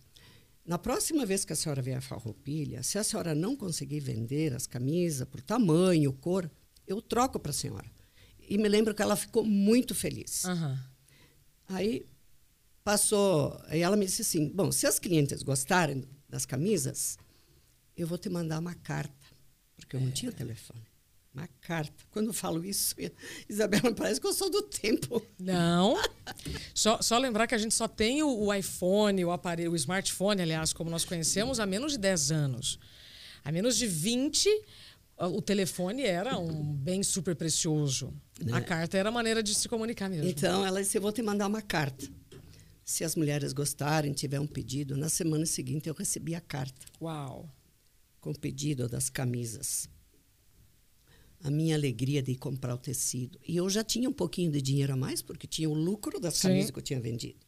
na 0.65 0.77
próxima 0.79 1.25
vez 1.25 1.45
que 1.45 1.53
a 1.53 1.57
senhora 1.57 1.81
vier 1.81 1.97
a 1.99 2.01
Farroupilha, 2.01 2.83
se 2.83 2.99
a 2.99 3.05
senhora 3.05 3.35
não 3.35 3.57
conseguir 3.57 4.01
vender 4.01 4.53
as 4.55 4.67
camisas 4.67 5.27
por 5.29 5.41
tamanho, 5.41 6.13
cor, 6.13 6.51
eu 6.87 7.01
troco 7.03 7.39
para 7.39 7.51
a 7.51 7.55
senhora. 7.55 7.91
E 8.49 8.57
me 8.57 8.69
lembro 8.69 8.95
que 8.95 9.03
ela 9.03 9.17
ficou 9.17 9.45
muito 9.45 9.95
feliz. 9.95 10.45
Aham. 10.45 10.79
Aí 11.69 12.07
Passou, 12.87 13.61
e 13.73 13.81
ela 13.81 13.97
me 13.97 14.07
disse 14.07 14.23
assim: 14.23 14.49
Bom, 14.49 14.71
se 14.71 14.87
as 14.87 14.97
clientes 15.01 15.43
gostarem 15.43 16.05
das 16.29 16.47
camisas, 16.47 17.19
eu 17.97 18.07
vou 18.07 18.17
te 18.17 18.29
mandar 18.29 18.61
uma 18.61 18.77
carta, 18.77 19.27
porque 19.75 19.97
eu 19.97 20.01
não 20.01 20.13
tinha 20.13 20.31
telefone. 20.31 20.87
Uma 21.35 21.49
carta. 21.61 22.05
Quando 22.13 22.29
eu 22.29 22.33
falo 22.33 22.65
isso, 22.65 22.95
Isabela, 23.51 23.93
parece 23.93 24.21
que 24.21 24.27
eu 24.29 24.33
sou 24.33 24.49
do 24.49 24.63
tempo. 24.63 25.21
Não. 25.37 26.01
só, 26.73 27.03
só 27.03 27.19
lembrar 27.19 27.49
que 27.49 27.57
a 27.57 27.59
gente 27.59 27.75
só 27.75 27.89
tem 27.89 28.23
o, 28.23 28.29
o 28.29 28.55
iPhone, 28.55 29.25
o 29.25 29.33
aparelho, 29.33 29.73
o 29.73 29.77
smartphone, 29.77 30.41
aliás, 30.41 30.73
como 30.73 30.89
nós 30.89 31.05
conhecemos, 31.05 31.59
há 31.59 31.67
menos 31.67 31.91
de 31.91 31.99
10 31.99 32.31
anos. 32.31 32.79
Há 33.45 33.51
menos 33.51 33.77
de 33.77 33.89
20, 33.89 34.49
o 35.19 35.41
telefone 35.41 36.03
era 36.03 36.39
um 36.39 36.75
bem 36.75 37.03
super 37.03 37.35
precioso. 37.35 38.13
É. 38.47 38.53
A 38.53 38.61
carta 38.61 38.99
era 38.99 39.09
a 39.09 39.13
maneira 39.13 39.43
de 39.43 39.55
se 39.55 39.69
comunicar 39.69 40.11
mesmo. 40.11 40.29
Então, 40.29 40.65
ela 40.65 40.83
disse: 40.83 40.99
Eu 40.99 41.03
vou 41.03 41.13
te 41.13 41.23
mandar 41.23 41.47
uma 41.47 41.63
carta. 41.63 42.07
Se 42.85 43.03
as 43.03 43.17
mulheres 43.17 43.53
gostarem, 43.53 44.13
tiver 44.13 44.39
um 44.39 44.47
pedido, 44.47 44.97
na 44.97 45.09
semana 45.09 45.45
seguinte 45.45 45.89
eu 45.89 45.95
recebi 45.95 46.35
a 46.35 46.41
carta. 46.41 46.87
Uau! 47.01 47.49
Com 48.21 48.31
o 48.31 48.39
pedido 48.39 48.89
das 48.89 49.09
camisas 49.11 49.89
a 51.43 51.51
minha 51.51 51.77
alegria 51.77 52.23
de 52.23 52.35
comprar 52.35 52.75
o 52.75 52.79
tecido. 52.79 53.39
E 53.47 53.57
eu 53.57 53.69
já 53.69 53.85
tinha 53.85 54.09
um 54.09 54.13
pouquinho 54.13 54.51
de 54.51 54.61
dinheiro 54.61 54.93
a 54.93 54.97
mais, 54.97 55.23
porque 55.23 55.47
tinha 55.47 55.69
o 55.69 55.75
lucro 55.75 56.19
das 56.19 56.35
Sim. 56.35 56.49
camisas 56.49 56.71
que 56.71 56.79
eu 56.79 56.83
tinha 56.83 57.01
vendido. 57.01 57.39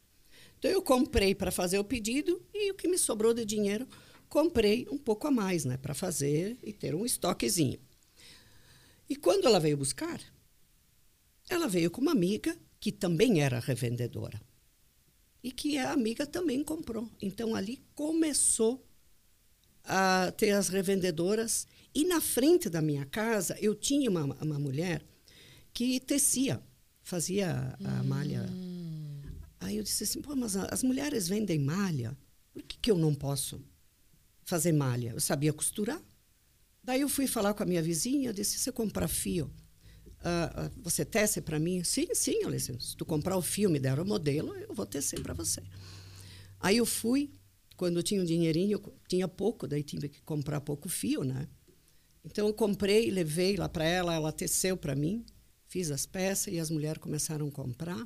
Então 0.59 0.71
eu 0.71 0.83
comprei 0.83 1.35
para 1.35 1.51
fazer 1.51 1.79
o 1.79 1.85
pedido 1.85 2.41
e 2.53 2.71
o 2.71 2.75
que 2.75 2.89
me 2.89 2.99
sobrou 2.99 3.33
de 3.33 3.45
dinheiro, 3.45 3.87
comprei 4.29 4.87
um 4.91 4.99
pouco 4.99 5.27
a 5.27 5.31
mais, 5.31 5.65
né, 5.65 5.77
para 5.77 5.95
fazer 5.95 6.59
e 6.63 6.73
ter 6.73 6.95
um 6.95 7.05
estoquezinho. 7.05 7.79
E 9.09 9.17
quando 9.17 9.47
ela 9.47 9.59
veio 9.59 9.77
buscar, 9.77 10.21
ela 11.49 11.67
veio 11.67 11.91
com 11.91 12.01
uma 12.01 12.13
amiga 12.13 12.57
que 12.79 12.93
também 12.93 13.41
era 13.41 13.59
revendedora. 13.59 14.41
E 15.43 15.51
que 15.51 15.79
a 15.79 15.93
amiga 15.93 16.27
também 16.27 16.63
comprou. 16.63 17.09
Então 17.21 17.55
ali 17.55 17.83
começou 17.95 18.85
a 19.85 20.31
ter 20.33 20.51
as 20.51 20.69
revendedoras 20.69 21.67
e 21.95 22.05
na 22.05 22.21
frente 22.21 22.69
da 22.69 22.83
minha 22.83 23.07
casa, 23.07 23.57
eu 23.61 23.75
tinha 23.75 24.11
uma, 24.11 24.25
uma 24.43 24.59
mulher 24.59 25.03
que 25.73 25.99
tecia, 26.01 26.63
fazia 27.03 27.75
a 27.83 28.01
hum. 28.01 28.05
malha. 28.05 28.47
Aí 29.61 29.77
eu 29.77 29.83
disse 29.83 30.05
assim: 30.05 30.21
pô, 30.21 30.37
mas 30.37 30.57
as 30.57 30.83
mulheres 30.83 31.29
vendem 31.29 31.59
malha, 31.59 32.17
por 32.53 32.63
que, 32.63 32.79
que 32.79 32.91
eu 32.91 32.99
não 32.99 33.15
posso 33.15 33.65
fazer 34.49 34.73
malha? 34.73 35.11
Eu 35.11 35.21
sabia 35.21 35.53
costurar. 35.53 36.03
Daí 36.83 37.03
eu 37.03 37.09
fui 37.09 37.27
falar 37.27 37.53
com 37.53 37.63
a 37.63 37.67
minha 37.67 37.83
vizinha, 37.83 38.31
eu 38.31 38.33
disse: 38.33 38.59
você 38.59 38.73
compra 38.73 39.07
fio, 39.07 39.53
uh, 40.21 40.71
você 40.83 41.05
tece 41.05 41.41
para 41.43 41.59
mim? 41.59 41.85
Sim, 41.85 42.07
sim, 42.15 42.41
disse, 42.45 42.81
se 42.81 42.97
tu 42.97 43.05
comprar 43.05 43.37
o 43.37 43.43
fio, 43.43 43.69
me 43.69 43.79
der 43.79 44.01
o 44.01 44.07
modelo, 44.07 44.55
eu 44.57 44.75
vou 44.75 44.87
tecer 44.87 45.21
para 45.23 45.35
você. 45.35 45.63
Aí 46.59 46.79
eu 46.79 46.87
fui, 46.87 47.31
quando 47.77 47.99
eu 47.99 48.03
tinha 48.03 48.23
um 48.23 48.25
dinheirinho, 48.25 48.79
eu 48.79 48.95
tinha 49.07 49.29
pouco, 49.29 49.69
daí 49.69 49.83
tive 49.83 50.09
que 50.09 50.23
comprar 50.23 50.61
pouco 50.63 50.89
fio, 50.89 51.23
né? 51.23 51.47
Então 52.25 52.47
eu 52.47 52.55
comprei, 52.55 53.11
levei 53.11 53.57
lá 53.57 53.69
para 53.69 53.85
ela, 53.85 54.15
ela 54.15 54.33
teceu 54.33 54.77
para 54.77 54.95
mim, 54.95 55.25
fiz 55.67 55.91
as 55.91 56.07
peças 56.07 56.53
e 56.53 56.59
as 56.59 56.71
mulheres 56.71 57.01
começaram 57.01 57.47
a 57.49 57.51
comprar 57.51 58.03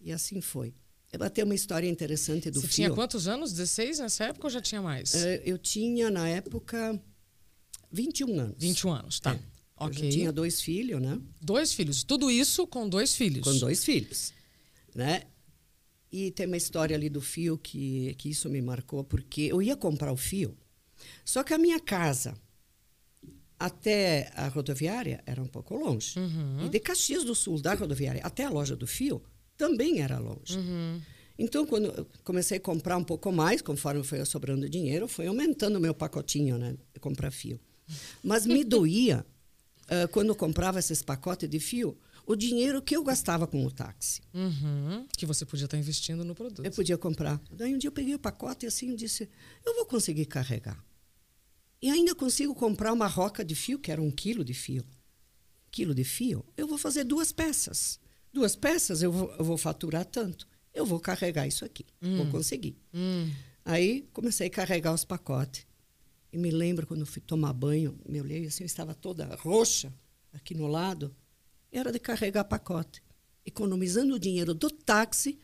e 0.00 0.10
assim 0.10 0.40
foi. 0.40 0.74
Eu 1.12 1.30
ter 1.30 1.44
uma 1.44 1.54
história 1.54 1.88
interessante 1.88 2.50
do 2.50 2.60
Você 2.60 2.66
fio. 2.66 2.74
tinha 2.74 2.90
quantos 2.90 3.26
anos? 3.28 3.52
16 3.52 4.00
nessa 4.00 4.24
época 4.24 4.46
ou 4.46 4.50
já 4.50 4.60
tinha 4.60 4.82
mais? 4.82 5.14
Uh, 5.14 5.40
eu 5.44 5.56
tinha 5.56 6.10
na 6.10 6.28
época 6.28 7.00
21 7.90 8.40
anos. 8.40 8.56
21 8.58 8.92
anos, 8.92 9.20
tá. 9.20 9.34
É. 9.34 9.40
Ok. 9.78 10.06
Eu 10.06 10.10
tinha 10.10 10.32
dois 10.32 10.60
filhos, 10.60 11.00
né? 11.00 11.20
Dois 11.40 11.72
filhos. 11.72 12.02
Tudo 12.02 12.30
isso 12.30 12.66
com 12.66 12.88
dois 12.88 13.14
filhos. 13.14 13.44
Com 13.44 13.56
dois 13.58 13.84
filhos, 13.84 14.32
né? 14.94 15.22
E 16.10 16.30
tem 16.30 16.46
uma 16.46 16.56
história 16.56 16.96
ali 16.96 17.08
do 17.08 17.20
fio 17.20 17.58
que, 17.58 18.14
que 18.14 18.30
isso 18.30 18.48
me 18.48 18.62
marcou, 18.62 19.04
porque 19.04 19.42
eu 19.42 19.60
ia 19.60 19.76
comprar 19.76 20.12
o 20.12 20.16
fio, 20.16 20.56
só 21.24 21.42
que 21.42 21.52
a 21.52 21.58
minha 21.58 21.80
casa 21.80 22.34
até 23.58 24.30
a 24.34 24.48
rodoviária 24.48 25.22
era 25.26 25.42
um 25.42 25.46
pouco 25.46 25.74
longe. 25.74 26.18
Uhum. 26.18 26.64
E 26.64 26.68
de 26.68 26.78
Caxias 26.80 27.24
do 27.24 27.34
Sul, 27.34 27.60
da 27.60 27.74
rodoviária, 27.74 28.20
até 28.24 28.44
a 28.44 28.50
loja 28.50 28.76
do 28.76 28.86
fio, 28.86 29.22
também 29.56 30.00
era 30.00 30.18
longe. 30.18 30.56
Uhum. 30.56 31.00
Então, 31.38 31.66
quando 31.66 31.86
eu 31.86 32.06
comecei 32.24 32.56
a 32.56 32.60
comprar 32.60 32.96
um 32.96 33.04
pouco 33.04 33.30
mais, 33.30 33.60
conforme 33.60 34.02
foi 34.02 34.24
sobrando 34.24 34.68
dinheiro, 34.68 35.06
foi 35.06 35.26
aumentando 35.26 35.76
o 35.76 35.80
meu 35.80 35.94
pacotinho 35.94 36.56
né, 36.56 36.76
de 36.94 37.00
comprar 37.00 37.30
fio. 37.30 37.60
Mas 38.22 38.46
me 38.46 38.64
doía, 38.64 39.24
uh, 39.84 40.08
quando 40.08 40.28
eu 40.28 40.34
comprava 40.34 40.78
esses 40.78 41.02
pacotes 41.02 41.48
de 41.48 41.60
fio, 41.60 41.96
o 42.26 42.34
dinheiro 42.34 42.82
que 42.82 42.96
eu 42.96 43.04
gastava 43.04 43.46
com 43.46 43.64
o 43.64 43.70
táxi. 43.70 44.20
Uhum. 44.34 45.06
Que 45.16 45.26
você 45.26 45.44
podia 45.44 45.66
estar 45.66 45.78
investindo 45.78 46.24
no 46.24 46.34
produto. 46.34 46.64
Eu 46.64 46.72
podia 46.72 46.98
comprar. 46.98 47.40
Daí 47.52 47.74
um 47.74 47.78
dia 47.78 47.88
eu 47.88 47.92
peguei 47.92 48.14
o 48.14 48.18
pacote 48.18 48.66
e 48.66 48.68
assim 48.68 48.94
disse, 48.96 49.28
eu 49.64 49.74
vou 49.74 49.86
conseguir 49.86 50.26
carregar. 50.26 50.82
E 51.80 51.90
ainda 51.90 52.14
consigo 52.14 52.54
comprar 52.54 52.92
uma 52.92 53.06
roca 53.06 53.44
de 53.44 53.54
fio, 53.54 53.78
que 53.78 53.92
era 53.92 54.02
um 54.02 54.10
quilo 54.10 54.42
de 54.44 54.54
fio. 54.54 54.84
Quilo 55.70 55.94
de 55.94 56.04
fio, 56.04 56.44
eu 56.56 56.66
vou 56.66 56.78
fazer 56.78 57.04
duas 57.04 57.30
peças. 57.30 58.00
Duas 58.36 58.54
peças, 58.54 59.00
eu 59.00 59.10
vou, 59.10 59.34
eu 59.38 59.42
vou 59.42 59.56
faturar 59.56 60.04
tanto. 60.04 60.46
Eu 60.74 60.84
vou 60.84 61.00
carregar 61.00 61.46
isso 61.46 61.64
aqui. 61.64 61.86
Hum. 62.02 62.18
Vou 62.18 62.26
conseguir. 62.26 62.76
Hum. 62.92 63.32
Aí 63.64 64.06
comecei 64.12 64.48
a 64.48 64.50
carregar 64.50 64.92
os 64.92 65.06
pacotes. 65.06 65.66
E 66.30 66.36
me 66.36 66.50
lembro 66.50 66.86
quando 66.86 67.06
fui 67.06 67.22
tomar 67.22 67.54
banho, 67.54 67.98
me 68.06 68.20
olhei 68.20 68.44
assim, 68.44 68.62
eu 68.62 68.66
estava 68.66 68.94
toda 68.94 69.34
roxa 69.36 69.90
aqui 70.34 70.54
no 70.54 70.66
lado. 70.66 71.16
Era 71.72 71.90
de 71.90 71.98
carregar 71.98 72.44
pacote, 72.44 73.02
economizando 73.46 74.16
o 74.16 74.18
dinheiro 74.18 74.52
do 74.52 74.70
táxi 74.70 75.38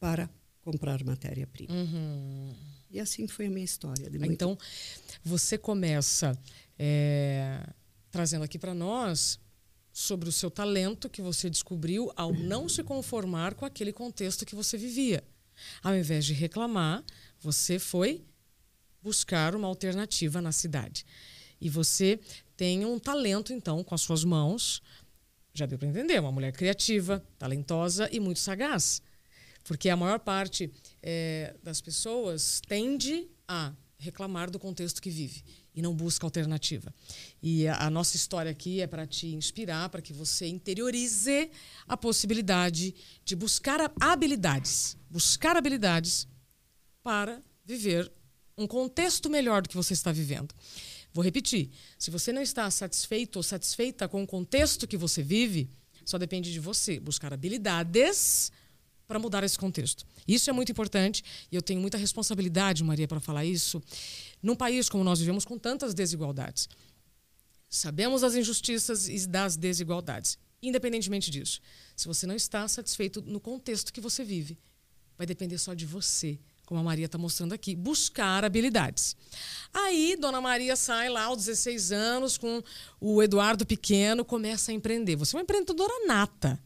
para 0.00 0.30
comprar 0.62 1.04
matéria-prima. 1.04 1.74
Uhum. 1.74 2.54
E 2.90 2.98
assim 2.98 3.28
foi 3.28 3.48
a 3.48 3.50
minha 3.50 3.66
história. 3.66 4.08
Muito... 4.08 4.32
Então, 4.32 4.56
você 5.22 5.58
começa 5.58 6.32
é, 6.78 7.68
trazendo 8.10 8.44
aqui 8.44 8.58
para 8.58 8.72
nós 8.72 9.38
sobre 9.98 10.28
o 10.28 10.32
seu 10.32 10.48
talento 10.48 11.08
que 11.08 11.20
você 11.20 11.50
descobriu 11.50 12.12
ao 12.14 12.32
não 12.32 12.68
se 12.68 12.84
conformar 12.84 13.54
com 13.54 13.64
aquele 13.64 13.92
contexto 13.92 14.46
que 14.46 14.54
você 14.54 14.78
vivia. 14.78 15.24
Ao 15.82 15.92
invés 15.92 16.24
de 16.24 16.32
reclamar, 16.32 17.02
você 17.40 17.80
foi 17.80 18.24
buscar 19.02 19.56
uma 19.56 19.66
alternativa 19.66 20.40
na 20.40 20.52
cidade. 20.52 21.04
E 21.60 21.68
você 21.68 22.20
tem 22.56 22.86
um 22.86 22.96
talento, 22.96 23.52
então, 23.52 23.82
com 23.82 23.92
as 23.92 24.00
suas 24.00 24.22
mãos. 24.22 24.80
Já 25.52 25.66
deu 25.66 25.76
para 25.76 25.88
entender, 25.88 26.20
uma 26.20 26.30
mulher 26.30 26.52
criativa, 26.52 27.20
talentosa 27.36 28.08
e 28.12 28.20
muito 28.20 28.38
sagaz. 28.38 29.02
Porque 29.64 29.88
a 29.88 29.96
maior 29.96 30.20
parte 30.20 30.70
é, 31.02 31.56
das 31.60 31.80
pessoas 31.80 32.62
tende 32.68 33.28
a 33.48 33.72
reclamar 33.98 34.48
do 34.48 34.60
contexto 34.60 35.02
que 35.02 35.10
vive 35.10 35.42
e 35.74 35.82
não 35.82 35.94
busca 35.94 36.26
alternativa. 36.26 36.92
E 37.42 37.66
a, 37.68 37.86
a 37.86 37.90
nossa 37.90 38.16
história 38.16 38.50
aqui 38.50 38.80
é 38.80 38.86
para 38.86 39.06
te 39.06 39.28
inspirar, 39.28 39.88
para 39.88 40.02
que 40.02 40.12
você 40.12 40.46
interiorize 40.46 41.50
a 41.86 41.96
possibilidade 41.96 42.94
de 43.24 43.36
buscar 43.36 43.92
habilidades, 44.00 44.96
buscar 45.10 45.56
habilidades 45.56 46.26
para 47.02 47.42
viver 47.64 48.10
um 48.56 48.66
contexto 48.66 49.30
melhor 49.30 49.62
do 49.62 49.68
que 49.68 49.76
você 49.76 49.92
está 49.92 50.10
vivendo. 50.10 50.54
Vou 51.12 51.24
repetir: 51.24 51.70
se 51.98 52.10
você 52.10 52.32
não 52.32 52.42
está 52.42 52.70
satisfeito 52.70 53.36
ou 53.36 53.42
satisfeita 53.42 54.08
com 54.08 54.22
o 54.22 54.26
contexto 54.26 54.86
que 54.86 54.96
você 54.96 55.22
vive, 55.22 55.70
só 56.04 56.18
depende 56.18 56.52
de 56.52 56.60
você 56.60 56.98
buscar 56.98 57.32
habilidades 57.32 58.50
para 59.08 59.18
mudar 59.18 59.42
esse 59.42 59.58
contexto. 59.58 60.04
Isso 60.28 60.50
é 60.50 60.52
muito 60.52 60.70
importante 60.70 61.24
e 61.50 61.56
eu 61.56 61.62
tenho 61.62 61.80
muita 61.80 61.96
responsabilidade, 61.96 62.84
Maria, 62.84 63.08
para 63.08 63.18
falar 63.18 63.42
isso, 63.42 63.82
num 64.42 64.54
país 64.54 64.90
como 64.90 65.02
nós 65.02 65.18
vivemos 65.18 65.46
com 65.46 65.58
tantas 65.58 65.94
desigualdades. 65.94 66.68
Sabemos 67.70 68.20
das 68.20 68.34
injustiças 68.34 69.08
e 69.08 69.26
das 69.26 69.56
desigualdades. 69.56 70.38
Independentemente 70.62 71.30
disso, 71.30 71.60
se 71.96 72.06
você 72.06 72.26
não 72.26 72.34
está 72.34 72.68
satisfeito 72.68 73.22
no 73.22 73.40
contexto 73.40 73.92
que 73.94 74.00
você 74.00 74.22
vive, 74.22 74.58
vai 75.16 75.26
depender 75.26 75.56
só 75.56 75.72
de 75.72 75.86
você, 75.86 76.38
como 76.66 76.78
a 76.78 76.84
Maria 76.84 77.06
está 77.06 77.16
mostrando 77.16 77.54
aqui, 77.54 77.74
buscar 77.74 78.44
habilidades. 78.44 79.16
Aí, 79.72 80.16
Dona 80.20 80.40
Maria 80.40 80.76
sai 80.76 81.08
lá 81.08 81.24
aos 81.24 81.38
16 81.38 81.92
anos 81.92 82.36
com 82.36 82.62
o 83.00 83.22
Eduardo 83.22 83.64
pequeno, 83.64 84.22
começa 84.22 84.70
a 84.70 84.74
empreender. 84.74 85.16
Você 85.16 85.34
é 85.34 85.38
uma 85.38 85.42
empreendedora 85.44 86.06
nata 86.06 86.62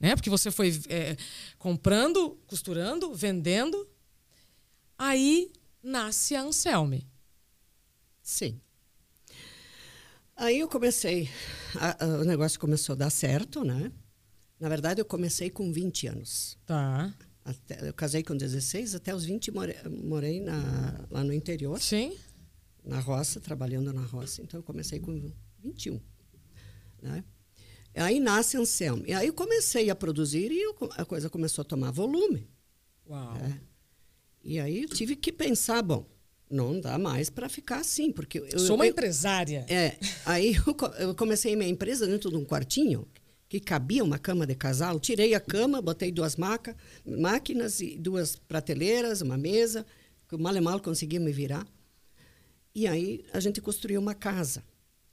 né? 0.00 0.16
Porque 0.16 0.30
você 0.30 0.50
foi 0.50 0.80
é, 0.88 1.16
comprando, 1.58 2.38
costurando, 2.46 3.12
vendendo. 3.14 3.86
Aí 4.98 5.52
nasce 5.82 6.34
a 6.34 6.42
Anselme. 6.42 7.06
Sim. 8.22 8.60
Aí 10.34 10.60
eu 10.60 10.68
comecei, 10.68 11.28
a, 11.74 12.02
a, 12.02 12.08
o 12.20 12.24
negócio 12.24 12.58
começou 12.58 12.94
a 12.94 12.96
dar 12.96 13.10
certo, 13.10 13.62
né? 13.62 13.92
Na 14.58 14.68
verdade, 14.68 15.00
eu 15.00 15.04
comecei 15.04 15.50
com 15.50 15.70
20 15.70 16.06
anos. 16.06 16.58
Tá. 16.64 17.14
Até, 17.44 17.88
eu 17.88 17.92
casei 17.92 18.22
com 18.22 18.36
16, 18.36 18.94
até 18.94 19.14
os 19.14 19.24
20 19.24 19.50
morei, 19.50 19.76
morei 19.88 20.40
na, 20.40 21.06
lá 21.10 21.22
no 21.22 21.32
interior. 21.32 21.80
Sim. 21.80 22.16
Na 22.84 23.00
roça, 23.00 23.40
trabalhando 23.40 23.92
na 23.92 24.02
roça. 24.02 24.40
Então, 24.40 24.60
eu 24.60 24.64
comecei 24.64 24.98
com 24.98 25.30
21. 25.62 26.00
Né? 27.02 27.24
Aí 27.94 28.20
nasce 28.20 28.56
Anselmo. 28.56 29.04
E 29.06 29.12
aí 29.12 29.32
comecei 29.32 29.90
a 29.90 29.94
produzir 29.94 30.50
e 30.52 30.62
eu, 30.62 30.76
a 30.96 31.04
coisa 31.04 31.28
começou 31.28 31.62
a 31.62 31.64
tomar 31.64 31.90
volume. 31.90 32.48
Uau. 33.08 33.36
É. 33.36 33.60
E 34.42 34.58
aí 34.58 34.82
eu 34.82 34.88
tive 34.88 35.16
que 35.16 35.32
pensar, 35.32 35.82
bom, 35.82 36.06
não 36.50 36.80
dá 36.80 36.98
mais 36.98 37.28
para 37.30 37.48
ficar 37.48 37.78
assim, 37.78 38.10
porque 38.10 38.38
eu 38.38 38.58
Sou 38.58 38.76
uma 38.76 38.86
eu, 38.86 38.90
empresária. 38.90 39.66
É, 39.68 39.96
aí 40.24 40.54
eu, 40.54 40.76
eu 40.98 41.14
comecei 41.14 41.54
minha 41.54 41.68
empresa 41.68 42.06
dentro 42.06 42.30
de 42.30 42.36
um 42.36 42.44
quartinho 42.44 43.06
que 43.48 43.58
cabia 43.58 44.04
uma 44.04 44.18
cama 44.18 44.46
de 44.46 44.54
casal. 44.54 45.00
Tirei 45.00 45.34
a 45.34 45.40
cama, 45.40 45.82
botei 45.82 46.12
duas 46.12 46.36
maca, 46.36 46.76
máquinas 47.04 47.80
e 47.80 47.98
duas 47.98 48.36
prateleiras, 48.36 49.22
uma 49.22 49.36
mesa, 49.36 49.84
que 50.28 50.36
mal 50.36 50.54
e 50.54 50.60
mal 50.60 50.80
conseguia 50.80 51.18
me 51.18 51.32
virar. 51.32 51.66
E 52.72 52.86
aí 52.86 53.24
a 53.32 53.40
gente 53.40 53.60
construiu 53.60 54.00
uma 54.00 54.14
casa, 54.14 54.62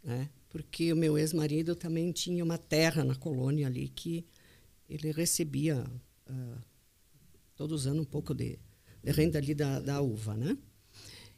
né? 0.04 0.30
Porque 0.58 0.92
o 0.92 0.96
meu 0.96 1.20
ex-marido 1.20 1.76
também 1.76 2.12
tinha 2.12 2.44
uma 2.44 2.58
terra 2.58 3.04
na 3.04 3.14
colônia 3.14 3.68
ali 3.68 3.88
que 3.90 4.26
ele 4.90 5.12
recebia 5.12 5.86
ah, 6.26 6.58
todos 7.56 7.82
os 7.82 7.88
anos 7.88 8.02
um 8.02 8.10
pouco 8.10 8.34
de, 8.34 8.58
de 9.04 9.12
renda 9.12 9.38
ali 9.38 9.54
da, 9.54 9.80
da 9.80 10.02
uva, 10.02 10.36
né? 10.36 10.58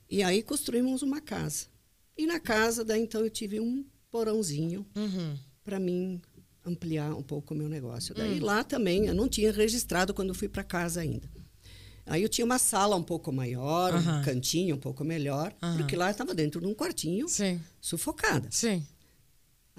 E 0.09 0.23
aí 0.23 0.41
construímos 0.41 1.01
uma 1.01 1.19
casa. 1.19 1.65
E 2.17 2.25
na 2.25 2.39
casa, 2.39 2.85
daí 2.85 3.01
então 3.01 3.19
eu 3.21 3.29
tive 3.29 3.59
um 3.59 3.85
porãozinho 4.09 4.85
Uhum. 4.95 5.37
para 5.65 5.81
mim 5.81 6.21
ampliar 6.65 7.13
um 7.13 7.21
pouco 7.21 7.53
o 7.53 7.57
meu 7.57 7.67
negócio. 7.67 8.15
Daí 8.15 8.39
lá 8.39 8.63
também 8.63 9.07
eu 9.07 9.13
não 9.13 9.27
tinha 9.27 9.51
registrado 9.51 10.13
quando 10.13 10.33
fui 10.33 10.47
para 10.47 10.63
casa 10.63 11.01
ainda. 11.01 11.29
Aí 12.05 12.23
eu 12.23 12.29
tinha 12.29 12.45
uma 12.45 12.57
sala 12.57 12.95
um 12.95 13.03
pouco 13.03 13.33
maior, 13.33 13.93
Aham. 13.93 14.19
um 14.19 14.23
cantinho 14.23 14.75
um 14.77 14.79
pouco 14.79 15.03
melhor, 15.03 15.53
porque 15.77 15.95
lá 15.97 16.07
eu 16.07 16.11
estava 16.11 16.33
dentro 16.33 16.61
de 16.61 16.67
um 16.67 16.73
quartinho, 16.73 17.27
Sim, 17.27 17.59
sufocada. 17.81 18.47
sim. 18.49 18.81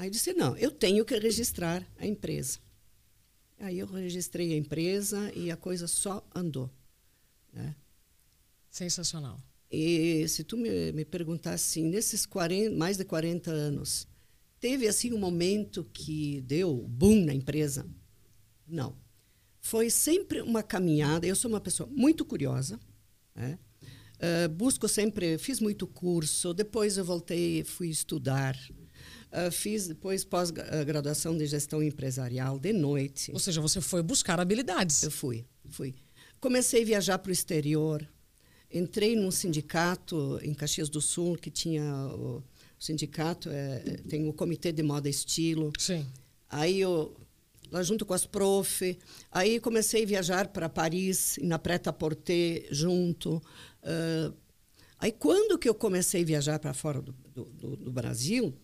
Aí 0.01 0.07
eu 0.07 0.11
disse, 0.11 0.33
não, 0.33 0.57
eu 0.57 0.71
tenho 0.71 1.05
que 1.05 1.15
registrar 1.19 1.87
a 1.99 2.07
empresa. 2.07 2.59
Aí 3.59 3.81
eu 3.81 3.87
registrei 3.87 4.55
a 4.55 4.57
empresa 4.57 5.31
e 5.37 5.51
a 5.51 5.59
coisa 5.59 5.87
só 5.87 6.27
andou. 6.35 6.71
Né? 7.53 7.77
Sensacional. 8.71 9.39
E 9.71 10.27
se 10.27 10.43
tu 10.43 10.57
me, 10.57 10.91
me 10.93 11.05
perguntar 11.05 11.53
assim, 11.53 11.85
nesses 11.85 12.25
40, 12.25 12.75
mais 12.79 12.97
de 12.97 13.05
40 13.05 13.51
anos, 13.51 14.09
teve 14.59 14.89
assim 14.89 15.13
um 15.13 15.19
momento 15.19 15.85
que 15.93 16.41
deu 16.47 16.75
boom 16.89 17.27
na 17.27 17.35
empresa? 17.35 17.87
Não. 18.67 18.97
Foi 19.61 19.91
sempre 19.91 20.41
uma 20.41 20.63
caminhada. 20.63 21.27
Eu 21.27 21.37
sou 21.37 21.51
uma 21.51 21.61
pessoa 21.61 21.87
muito 21.93 22.25
curiosa, 22.25 22.81
né? 23.35 23.59
Ah, 24.21 24.49
busco 24.49 24.87
sempre, 24.87 25.39
fiz 25.39 25.61
muito 25.61 25.87
curso, 25.87 26.53
depois 26.53 26.99
eu 26.99 27.05
voltei, 27.05 27.65
fui 27.65 27.89
estudar, 27.89 28.55
Ah, 29.33 29.51
fiz 29.51 29.87
depois 29.87 30.25
pós-graduação 30.25 31.37
de 31.37 31.47
gestão 31.47 31.83
empresarial 31.83 32.59
de 32.59 32.73
noite. 32.73 33.31
Ou 33.33 33.39
seja, 33.39 33.61
você 33.61 33.81
foi 33.81 34.03
buscar 34.03 34.41
habilidades. 34.41 35.03
Eu 35.03 35.11
fui, 35.11 35.45
fui. 35.69 35.95
Comecei 36.41 36.83
a 36.83 36.87
viajar 36.87 37.19
para 37.19 37.31
o 37.31 37.33
exterior. 37.33 38.07
Entrei 38.73 39.15
num 39.17 39.31
sindicato 39.31 40.39
em 40.43 40.55
Caxias 40.55 40.89
do 40.89 41.01
Sul 41.01 41.37
que 41.37 41.51
tinha 41.51 41.85
o, 42.15 42.43
sindicato 42.79 43.49
é, 43.51 43.79
tem 44.09 44.27
o 44.29 44.33
comitê 44.33 44.73
de 44.73 44.83
moda 44.83 45.07
e 45.07 45.11
estilo. 45.11 45.73
Sim. 45.79 46.07
Aí 46.49 46.81
eu 46.81 47.17
lá 47.71 47.83
junto 47.85 48.05
com 48.05 48.15
as 48.15 48.27
prof, 48.27 48.99
aí 49.31 49.61
comecei 49.61 50.03
a 50.03 50.07
viajar 50.07 50.49
para 50.49 50.69
Paris 50.69 51.39
na 51.43 51.57
Preta 51.59 51.93
Porter 51.93 52.67
junto. 52.73 53.41
Ah, 53.83 54.33
aí 54.99 55.13
quando 55.13 55.59
que 55.59 55.69
eu 55.69 55.75
comecei 55.75 56.23
a 56.23 56.25
viajar 56.25 56.59
para 56.59 56.73
fora 56.75 57.01
do, 57.03 57.13
do, 57.35 57.45
do- 57.45 57.77
do 57.77 57.93
Brasil, 57.93 58.55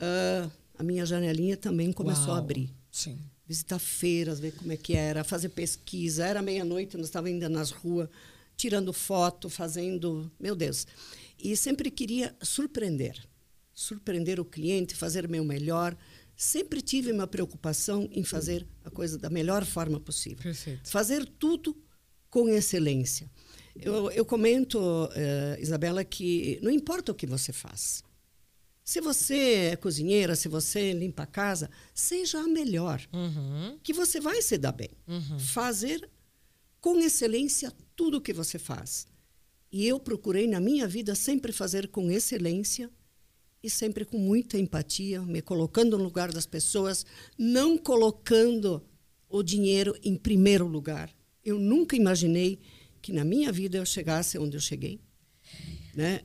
ah, 0.00 0.50
a 0.78 0.82
minha 0.82 1.06
janelinha 1.06 1.56
também 1.56 1.92
começou 1.92 2.28
Uau. 2.28 2.36
a 2.36 2.38
abrir 2.38 2.70
Sim. 2.90 3.18
visitar 3.46 3.78
feiras, 3.78 4.40
ver 4.40 4.52
como 4.52 4.72
é 4.72 4.76
que 4.76 4.94
era, 4.94 5.24
fazer 5.24 5.50
pesquisa. 5.50 6.26
Era 6.26 6.42
meia-noite, 6.42 6.96
nós 6.96 7.06
estávamos 7.06 7.34
ainda 7.34 7.48
nas 7.48 7.70
ruas, 7.70 8.08
tirando 8.56 8.92
foto, 8.92 9.48
fazendo. 9.48 10.30
Meu 10.38 10.54
Deus. 10.54 10.86
E 11.38 11.56
sempre 11.56 11.90
queria 11.90 12.34
surpreender. 12.42 13.16
Surpreender 13.72 14.38
o 14.40 14.44
cliente, 14.44 14.94
fazer 14.94 15.26
o 15.26 15.30
meu 15.30 15.44
melhor. 15.44 15.96
Sempre 16.36 16.80
tive 16.80 17.12
uma 17.12 17.26
preocupação 17.26 18.08
em 18.10 18.24
fazer 18.24 18.66
a 18.84 18.90
coisa 18.90 19.16
da 19.16 19.30
melhor 19.30 19.64
forma 19.64 20.00
possível. 20.00 20.42
Perfeito. 20.42 20.88
Fazer 20.88 21.24
tudo 21.38 21.76
com 22.28 22.48
excelência. 22.48 23.30
Eu, 23.76 24.10
eu 24.10 24.24
comento, 24.24 24.78
eh, 25.14 25.58
Isabela, 25.60 26.04
que 26.04 26.58
não 26.62 26.70
importa 26.70 27.12
o 27.12 27.14
que 27.14 27.26
você 27.26 27.52
faz. 27.52 28.02
Se 28.84 29.00
você 29.00 29.70
é 29.72 29.76
cozinheira, 29.76 30.36
se 30.36 30.46
você 30.46 30.92
limpa 30.92 31.22
a 31.22 31.26
casa, 31.26 31.70
seja 31.94 32.38
a 32.38 32.46
melhor 32.46 33.00
Uhum. 33.12 33.78
que 33.82 33.94
você 33.94 34.20
vai 34.20 34.42
se 34.42 34.58
dar 34.58 34.72
bem. 34.72 34.90
Uhum. 35.08 35.38
Fazer 35.38 36.08
com 36.82 36.98
excelência 37.00 37.72
tudo 37.96 38.18
o 38.18 38.20
que 38.20 38.32
você 38.34 38.58
faz. 38.58 39.06
E 39.72 39.86
eu 39.86 39.98
procurei 39.98 40.46
na 40.46 40.60
minha 40.60 40.86
vida 40.86 41.14
sempre 41.14 41.50
fazer 41.50 41.88
com 41.88 42.10
excelência 42.10 42.90
e 43.62 43.70
sempre 43.70 44.04
com 44.04 44.18
muita 44.18 44.58
empatia, 44.58 45.22
me 45.22 45.40
colocando 45.40 45.96
no 45.96 46.04
lugar 46.04 46.30
das 46.30 46.44
pessoas, 46.44 47.06
não 47.38 47.78
colocando 47.78 48.84
o 49.30 49.42
dinheiro 49.42 49.96
em 50.04 50.14
primeiro 50.14 50.66
lugar. 50.66 51.10
Eu 51.42 51.58
nunca 51.58 51.96
imaginei 51.96 52.60
que 53.00 53.12
na 53.12 53.24
minha 53.24 53.50
vida 53.50 53.78
eu 53.78 53.86
chegasse 53.86 54.38
onde 54.38 54.58
eu 54.58 54.60
cheguei, 54.60 55.00
né? 55.94 56.20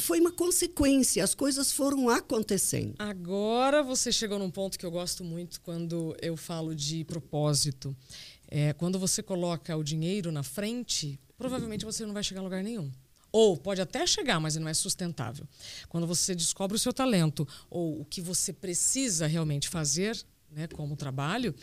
Foi 0.00 0.20
uma 0.20 0.32
consequência, 0.32 1.22
as 1.22 1.34
coisas 1.34 1.72
foram 1.72 2.08
acontecendo. 2.08 2.94
Agora 2.98 3.82
você 3.82 4.10
chegou 4.10 4.38
num 4.38 4.50
ponto 4.50 4.78
que 4.78 4.84
eu 4.84 4.90
gosto 4.90 5.24
muito 5.24 5.60
quando 5.60 6.16
eu 6.20 6.36
falo 6.36 6.74
de 6.74 7.04
propósito. 7.04 7.96
É, 8.48 8.72
quando 8.72 8.98
você 8.98 9.22
coloca 9.22 9.76
o 9.76 9.84
dinheiro 9.84 10.32
na 10.32 10.42
frente, 10.42 11.18
provavelmente 11.36 11.84
você 11.84 12.04
não 12.04 12.12
vai 12.12 12.22
chegar 12.22 12.40
a 12.40 12.44
lugar 12.44 12.62
nenhum. 12.62 12.90
Ou 13.30 13.56
pode 13.56 13.80
até 13.80 14.06
chegar, 14.06 14.40
mas 14.40 14.56
não 14.56 14.68
é 14.68 14.74
sustentável. 14.74 15.46
Quando 15.88 16.06
você 16.06 16.34
descobre 16.34 16.76
o 16.76 16.78
seu 16.78 16.92
talento 16.92 17.46
ou 17.70 18.00
o 18.00 18.04
que 18.04 18.20
você 18.20 18.52
precisa 18.52 19.26
realmente 19.26 19.68
fazer, 19.68 20.18
né, 20.50 20.66
como 20.68 20.96
trabalho, 20.96 21.54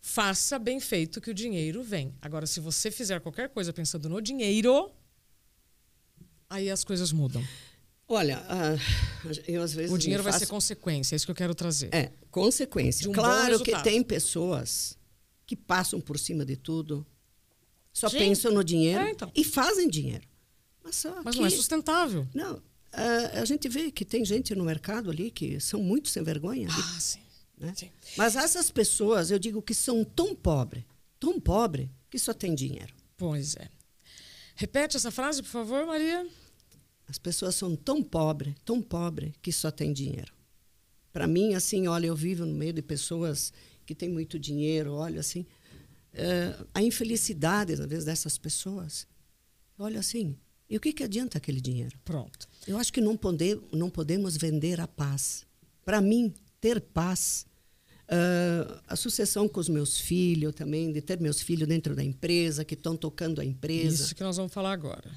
faça 0.00 0.58
bem 0.58 0.80
feito 0.80 1.20
que 1.20 1.30
o 1.30 1.34
dinheiro 1.34 1.82
vem. 1.82 2.14
Agora, 2.20 2.46
se 2.46 2.60
você 2.60 2.90
fizer 2.90 3.20
qualquer 3.20 3.50
coisa 3.50 3.72
pensando 3.72 4.08
no 4.08 4.20
dinheiro, 4.20 4.90
aí 6.54 6.70
as 6.70 6.84
coisas 6.84 7.12
mudam. 7.12 7.42
Olha, 8.06 8.44
ah, 8.48 8.76
eu 9.48 9.62
às 9.62 9.72
vezes 9.72 9.90
O 9.90 9.98
dinheiro 9.98 10.22
me 10.22 10.30
vai 10.30 10.32
ser 10.34 10.40
faço- 10.40 10.50
consequência, 10.52 11.14
é 11.14 11.16
isso 11.16 11.24
que 11.24 11.30
eu 11.30 11.34
quero 11.36 11.54
trazer. 11.54 11.88
É, 11.94 12.12
consequência. 12.30 13.08
Um 13.08 13.12
claro 13.12 13.60
que 13.60 13.76
tem 13.82 14.02
pessoas 14.02 14.96
que 15.46 15.56
passam 15.56 16.00
por 16.00 16.18
cima 16.18 16.44
de 16.44 16.56
tudo, 16.56 17.06
só 17.92 18.08
Sim. 18.08 18.18
pensam 18.18 18.52
no 18.52 18.62
dinheiro 18.62 19.00
É, 19.00 19.10
então. 19.10 19.30
e 19.34 19.42
fazem 19.44 19.88
dinheiro. 19.88 20.26
Mas 20.82 21.02
Mas 21.24 21.34
que, 21.34 21.40
não 21.40 21.46
é 21.46 21.50
sustentável. 21.50 22.28
não, 22.34 22.62
ah, 22.92 23.40
a 23.40 23.44
gente 23.46 23.68
vê 23.68 23.90
que 23.90 24.04
tem 24.04 24.22
gente 24.24 24.54
no 24.54 24.64
mercado 24.64 25.10
ali 25.10 25.30
que 25.30 25.58
são 25.58 25.82
muito 25.82 26.08
sem 26.10 26.22
vergonha. 26.22 26.68
Ah, 26.70 27.00
sim. 27.00 27.20
né? 27.58 27.72
sim. 27.74 27.90
Mas 28.18 28.36
essas 28.36 28.70
pessoas, 28.70 29.30
eu 29.30 29.38
digo 29.38 29.62
que 29.62 29.72
são 29.74 30.04
tão 30.04 30.34
pobres, 30.34 30.84
tão 31.18 31.40
pobres, 31.40 31.88
que 32.10 32.18
só 32.18 32.34
tem 32.34 32.54
dinheiro. 32.54 32.92
Pois 33.16 33.56
é. 33.56 33.68
Repete 34.56 34.96
essa 34.96 35.10
frase, 35.10 35.42
por 35.42 35.48
favor, 35.48 35.86
Maria. 35.86 36.26
As 37.06 37.18
pessoas 37.18 37.54
são 37.54 37.76
tão 37.76 38.02
pobres, 38.02 38.54
tão 38.64 38.80
pobres, 38.80 39.32
que 39.42 39.52
só 39.52 39.70
tem 39.70 39.92
dinheiro. 39.92 40.32
Para 41.12 41.26
mim, 41.26 41.54
assim, 41.54 41.86
olha, 41.86 42.06
eu 42.06 42.16
vivo 42.16 42.44
no 42.44 42.54
meio 42.54 42.72
de 42.72 42.82
pessoas 42.82 43.52
que 43.86 43.94
têm 43.94 44.08
muito 44.08 44.38
dinheiro, 44.38 44.94
olha, 44.94 45.20
assim, 45.20 45.46
eh, 46.12 46.56
a 46.72 46.82
infelicidade, 46.82 47.74
às 47.74 47.78
vezes, 47.80 48.04
dessas 48.04 48.38
pessoas. 48.38 49.06
Olha, 49.78 50.00
assim, 50.00 50.36
e 50.68 50.76
o 50.76 50.80
que, 50.80 50.92
que 50.92 51.04
adianta 51.04 51.38
aquele 51.38 51.60
dinheiro? 51.60 51.96
Pronto. 52.04 52.48
Eu 52.66 52.78
acho 52.78 52.92
que 52.92 53.00
não, 53.00 53.16
pode, 53.16 53.60
não 53.72 53.90
podemos 53.90 54.36
vender 54.36 54.80
a 54.80 54.88
paz. 54.88 55.46
Para 55.84 56.00
mim, 56.00 56.32
ter 56.60 56.80
paz, 56.80 57.46
ah, 58.08 58.82
a 58.86 58.96
sucessão 58.96 59.48
com 59.48 59.60
os 59.60 59.68
meus 59.68 59.98
filhos 59.98 60.54
também, 60.54 60.92
de 60.92 61.00
ter 61.00 61.20
meus 61.20 61.40
filhos 61.40 61.68
dentro 61.68 61.94
da 61.94 62.02
empresa, 62.02 62.64
que 62.64 62.74
estão 62.74 62.96
tocando 62.96 63.40
a 63.40 63.44
empresa. 63.44 64.04
Isso 64.04 64.14
que 64.14 64.22
nós 64.22 64.36
vamos 64.36 64.52
falar 64.52 64.72
agora. 64.72 65.10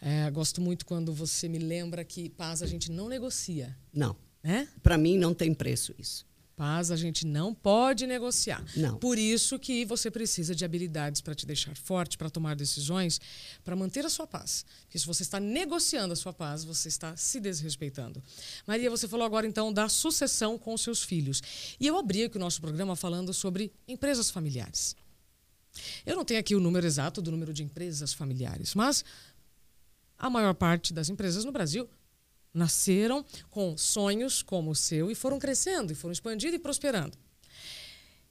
É, 0.00 0.30
gosto 0.30 0.60
muito 0.60 0.84
quando 0.84 1.12
você 1.12 1.48
me 1.48 1.58
lembra 1.58 2.04
que 2.04 2.28
paz 2.28 2.62
a 2.62 2.66
gente 2.66 2.90
não 2.90 3.08
negocia, 3.08 3.76
Não, 3.92 4.16
né? 4.42 4.68
para 4.82 4.98
mim 4.98 5.16
não 5.18 5.34
tem 5.34 5.54
preço 5.54 5.94
isso. 5.98 6.26
Paz 6.56 6.90
a 6.90 6.96
gente 6.96 7.26
não 7.26 7.52
pode 7.54 8.06
negociar. 8.06 8.64
Não. 8.74 8.96
Por 8.96 9.18
isso 9.18 9.58
que 9.58 9.84
você 9.84 10.10
precisa 10.10 10.54
de 10.54 10.64
habilidades 10.64 11.20
para 11.20 11.34
te 11.34 11.44
deixar 11.44 11.76
forte, 11.76 12.16
para 12.16 12.30
tomar 12.30 12.56
decisões, 12.56 13.20
para 13.62 13.76
manter 13.76 14.06
a 14.06 14.08
sua 14.08 14.26
paz. 14.26 14.64
Porque 14.84 14.98
se 14.98 15.06
você 15.06 15.22
está 15.22 15.38
negociando 15.38 16.14
a 16.14 16.16
sua 16.16 16.32
paz, 16.32 16.64
você 16.64 16.88
está 16.88 17.14
se 17.14 17.40
desrespeitando. 17.40 18.22
Maria, 18.66 18.88
você 18.88 19.06
falou 19.06 19.26
agora 19.26 19.46
então 19.46 19.70
da 19.70 19.86
sucessão 19.86 20.56
com 20.56 20.72
os 20.72 20.80
seus 20.80 21.02
filhos. 21.02 21.42
E 21.78 21.86
eu 21.86 21.98
abri 21.98 22.24
aqui 22.24 22.38
o 22.38 22.40
nosso 22.40 22.58
programa 22.62 22.96
falando 22.96 23.34
sobre 23.34 23.70
empresas 23.86 24.30
familiares. 24.30 24.96
Eu 26.06 26.16
não 26.16 26.24
tenho 26.24 26.40
aqui 26.40 26.54
o 26.54 26.60
número 26.60 26.86
exato 26.86 27.20
do 27.20 27.30
número 27.30 27.52
de 27.52 27.62
empresas 27.62 28.14
familiares, 28.14 28.74
mas 28.74 29.04
a 30.18 30.30
maior 30.30 30.54
parte 30.54 30.92
das 30.92 31.08
empresas 31.08 31.44
no 31.44 31.52
Brasil 31.52 31.88
nasceram 32.52 33.24
com 33.50 33.76
sonhos 33.76 34.42
como 34.42 34.70
o 34.70 34.74
seu 34.74 35.10
e 35.10 35.14
foram 35.14 35.38
crescendo, 35.38 35.92
e 35.92 35.94
foram 35.94 36.12
expandindo 36.12 36.56
e 36.56 36.58
prosperando. 36.58 37.16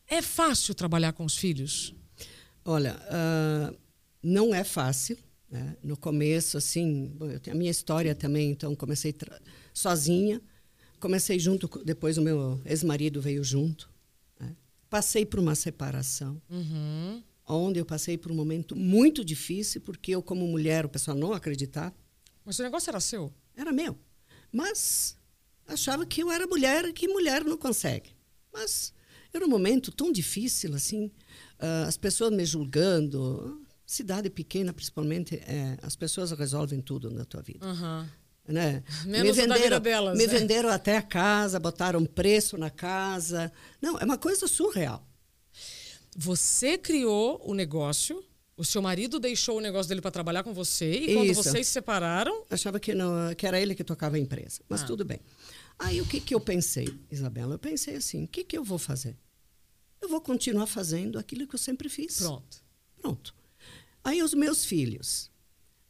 É 0.07 0.21
fácil 0.21 0.73
trabalhar 0.73 1.13
com 1.13 1.23
os 1.25 1.37
filhos? 1.37 1.93
Olha, 2.63 2.95
uh, 2.95 3.77
não 4.21 4.53
é 4.53 4.63
fácil. 4.63 5.17
Né? 5.49 5.77
No 5.83 5.95
começo, 5.95 6.57
assim, 6.57 7.13
bom, 7.15 7.29
eu 7.29 7.39
tenho 7.39 7.55
a 7.55 7.59
minha 7.59 7.71
história 7.71 8.15
também, 8.15 8.49
então 8.51 8.75
comecei 8.75 9.13
sozinha. 9.73 10.41
Comecei 10.99 11.37
junto, 11.37 11.67
depois 11.83 12.17
o 12.17 12.21
meu 12.21 12.59
ex-marido 12.65 13.21
veio 13.21 13.43
junto. 13.43 13.89
Né? 14.39 14.55
Passei 14.89 15.25
por 15.25 15.39
uma 15.39 15.53
separação. 15.53 16.41
Uhum 16.49 17.23
onde 17.47 17.79
eu 17.79 17.85
passei 17.85 18.17
por 18.17 18.31
um 18.31 18.35
momento 18.35 18.75
muito 18.75 19.23
difícil, 19.23 19.81
porque 19.81 20.11
eu, 20.11 20.21
como 20.21 20.47
mulher, 20.47 20.85
o 20.85 20.89
pessoal 20.89 21.15
não 21.15 21.33
acreditava. 21.33 21.93
Mas 22.43 22.59
o 22.59 22.63
negócio 22.63 22.89
era 22.89 22.99
seu? 22.99 23.33
Era 23.55 23.71
meu. 23.71 23.97
Mas 24.51 25.17
achava 25.67 26.05
que 26.05 26.21
eu 26.21 26.31
era 26.31 26.47
mulher 26.47 26.85
e 26.85 26.93
que 26.93 27.07
mulher 27.07 27.43
não 27.43 27.57
consegue. 27.57 28.11
Mas 28.51 28.93
era 29.33 29.45
um 29.45 29.49
momento 29.49 29.91
tão 29.91 30.11
difícil, 30.11 30.73
assim, 30.73 31.05
uh, 31.59 31.87
as 31.87 31.97
pessoas 31.97 32.31
me 32.31 32.45
julgando. 32.45 33.61
Cidade 33.85 34.31
pequena, 34.31 34.73
principalmente, 34.73 35.35
é, 35.35 35.77
as 35.83 35.95
pessoas 35.95 36.31
resolvem 36.31 36.81
tudo 36.81 37.11
na 37.11 37.23
tua 37.23 37.43
vida. 37.43 37.67
Uhum. 37.67 38.07
Né? 38.47 38.83
Menos 39.05 39.37
me 39.37 39.43
venderam, 39.43 39.79
delas, 39.79 40.17
me 40.17 40.25
né? 40.25 40.33
venderam 40.39 40.69
até 40.69 40.97
a 40.97 41.03
casa, 41.03 41.59
botaram 41.59 42.03
preço 42.03 42.57
na 42.57 42.71
casa. 42.71 43.51
Não, 43.79 43.99
é 43.99 44.03
uma 44.03 44.17
coisa 44.17 44.47
surreal. 44.47 45.07
Você 46.15 46.77
criou 46.77 47.41
o 47.45 47.53
negócio, 47.53 48.23
o 48.55 48.63
seu 48.63 48.81
marido 48.81 49.19
deixou 49.19 49.57
o 49.57 49.61
negócio 49.61 49.89
dele 49.89 50.01
para 50.01 50.11
trabalhar 50.11 50.43
com 50.43 50.53
você 50.53 50.89
e 50.93 51.13
quando 51.13 51.25
Isso. 51.31 51.43
vocês 51.43 51.67
se 51.67 51.73
separaram. 51.73 52.45
Achava 52.49 52.79
que, 52.79 52.93
não, 52.93 53.33
que 53.35 53.45
era 53.45 53.59
ele 53.59 53.75
que 53.75 53.83
tocava 53.83 54.15
a 54.15 54.19
empresa. 54.19 54.61
Mas 54.69 54.81
Ah. 54.81 54.85
tudo 54.85 55.03
bem. 55.03 55.19
Aí 55.77 55.99
o 55.99 56.05
que, 56.05 56.21
que 56.21 56.33
eu 56.33 56.39
pensei, 56.39 56.87
Isabela? 57.11 57.55
Eu 57.55 57.59
pensei 57.59 57.97
assim: 57.97 58.23
o 58.23 58.27
que, 58.29 58.45
que 58.45 58.57
eu 58.57 58.63
vou 58.63 58.77
fazer? 58.77 59.17
Eu 60.01 60.07
vou 60.07 60.21
continuar 60.21 60.67
fazendo 60.67 61.19
aquilo 61.19 61.45
que 61.47 61.55
eu 61.55 61.59
sempre 61.59 61.89
fiz. 61.89 62.17
Pronto. 62.17 62.63
Pronto. 63.01 63.35
Aí 64.03 64.23
os 64.23 64.33
meus 64.33 64.63
filhos. 64.63 65.29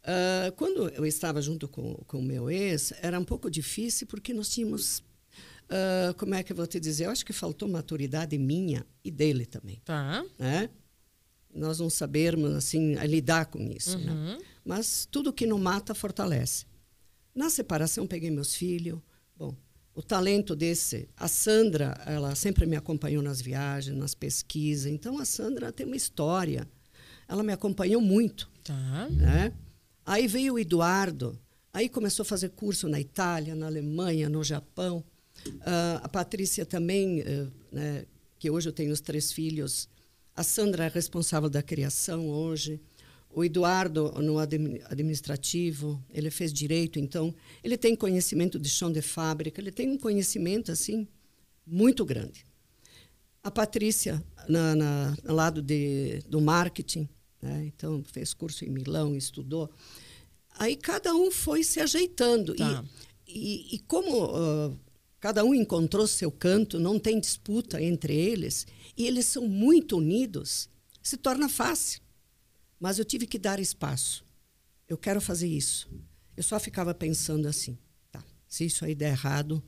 ah, 0.04 0.52
quando 0.58 0.90
eu 0.90 1.06
estava 1.06 1.40
junto 1.42 1.68
com 1.68 1.94
com 2.08 2.18
o 2.20 2.24
meu 2.24 2.50
ex, 2.50 2.94
era 3.02 3.20
um 3.20 3.26
pouco 3.26 3.50
difícil 3.50 4.08
porque 4.08 4.34
nós 4.34 4.50
tínhamos. 4.50 5.04
Ah, 5.70 6.14
como 6.18 6.34
é 6.36 6.44
que 6.44 6.52
eu 6.52 6.56
vou 6.56 6.68
te 6.68 6.80
dizer? 6.80 7.06
Eu 7.06 7.12
acho 7.12 7.26
que 7.26 7.34
faltou 7.34 7.68
maturidade 7.68 8.38
minha 8.38 8.86
e 9.04 9.12
dele 9.12 9.46
também. 9.46 9.82
Tá. 9.86 10.24
Né? 10.38 10.70
Nós 11.54 11.80
não 11.80 11.90
sabermos 11.90 12.54
assim 12.54 12.96
lidar 13.06 13.46
com 13.46 13.60
isso. 13.72 13.98
né? 13.98 14.12
Uhum. 14.12 14.38
Mas 14.64 15.08
tudo 15.10 15.32
que 15.34 15.46
não 15.46 15.58
mata 15.58 15.94
fortalece. 15.96 16.66
Na 17.34 17.50
separação 17.50 18.06
peguei 18.08 18.30
meus 18.32 18.56
filhos. 18.56 19.00
Bom, 19.38 19.56
o 19.94 20.02
talento 20.02 20.56
desse, 20.56 21.08
a 21.16 21.28
Sandra, 21.28 21.98
ela 22.06 22.36
sempre 22.36 22.66
me 22.66 22.76
acompanhou 22.76 23.22
nas 23.24 23.40
viagens, 23.42 23.96
nas 23.98 24.14
pesquisas. 24.14 24.92
Então 24.92 25.18
a 25.20 25.26
Sandra 25.26 25.72
tem 25.72 25.86
uma 25.86 25.96
história. 25.96 26.68
Ela 27.28 27.44
me 27.44 27.54
acompanhou 27.54 28.02
muito, 28.02 28.50
Tá. 28.64 29.08
né? 29.10 29.54
Aí 30.06 30.28
veio 30.28 30.54
o 30.56 30.60
Eduardo. 30.60 31.40
Aí 31.74 31.90
começou 31.90 32.24
a 32.24 32.26
fazer 32.26 32.50
curso 32.50 32.88
na 32.88 33.00
Itália, 33.00 33.56
na 33.56 33.66
Alemanha, 33.66 34.30
no 34.30 34.44
Japão. 34.44 35.04
Ah, 35.62 36.02
a 36.04 36.10
Patrícia 36.10 36.66
também, 36.66 37.22
eh, 37.22 37.48
né, 37.72 38.06
que 38.40 38.50
hoje 38.50 38.70
eu 38.70 38.74
tenho 38.74 38.92
os 38.92 39.02
três 39.02 39.32
filhos. 39.32 39.88
A 40.36 40.44
Sandra 40.44 40.86
é 40.86 40.88
responsável 40.88 41.50
da 41.50 41.62
criação 41.62 42.28
hoje. 42.30 42.80
O 43.30 43.44
Eduardo, 43.44 44.12
no 44.22 44.40
admi- 44.40 44.82
administrativo, 44.86 46.02
ele 46.10 46.30
fez 46.30 46.54
direito, 46.54 47.00
então 47.00 47.36
ele 47.64 47.78
tem 47.78 47.96
conhecimento 47.96 48.58
de 48.58 48.70
chão 48.70 48.92
de 48.92 49.02
fábrica, 49.02 49.60
ele 49.60 49.72
tem 49.72 49.90
um 49.90 49.98
conhecimento 49.98 50.72
assim 50.72 51.06
muito 51.66 52.06
grande. 52.06 52.46
A 53.44 53.52
Patrícia, 53.52 54.24
na, 54.48 54.76
na, 54.76 55.18
no 55.24 55.34
lado 55.34 55.62
de, 55.62 56.20
do 56.30 56.40
marketing, 56.40 57.10
né? 57.42 57.66
então 57.66 58.04
fez 58.12 58.34
curso 58.34 58.64
em 58.64 58.70
Milão, 58.70 59.16
estudou. 59.16 59.70
Aí 60.58 60.76
cada 60.76 61.14
um 61.14 61.30
foi 61.30 61.64
se 61.64 61.80
ajeitando. 61.82 62.56
Tá. 62.56 62.84
E, 63.28 63.74
e, 63.74 63.76
e 63.76 63.80
como 63.80 64.32
ah, 64.34 64.72
cada 65.26 65.44
um 65.44 65.56
encontrou 65.56 66.06
seu 66.06 66.32
canto, 66.32 66.80
não 66.80 67.00
tem 67.00 67.20
disputa 67.20 67.82
entre 67.82 68.16
eles, 68.16 68.68
e 68.96 69.08
eles 69.08 69.26
são 69.26 69.48
muito 69.48 69.98
unidos, 69.98 70.70
se 71.02 71.18
torna 71.18 71.50
fácil. 71.50 72.00
Mas 72.80 73.00
eu 73.00 73.06
tive 73.06 73.26
que 73.26 73.40
dar 73.40 73.60
espaço. 73.60 74.24
Eu 74.88 74.96
quero 75.00 75.20
fazer 75.20 75.48
isso. 75.48 75.90
Eu 76.38 76.44
só 76.44 76.60
ficava 76.60 76.94
pensando 76.94 77.48
assim: 77.48 77.76
tá, 78.12 78.24
se 78.48 78.66
isso 78.66 78.86
aí 78.86 78.94
der 78.94 79.14
errado, 79.14 79.64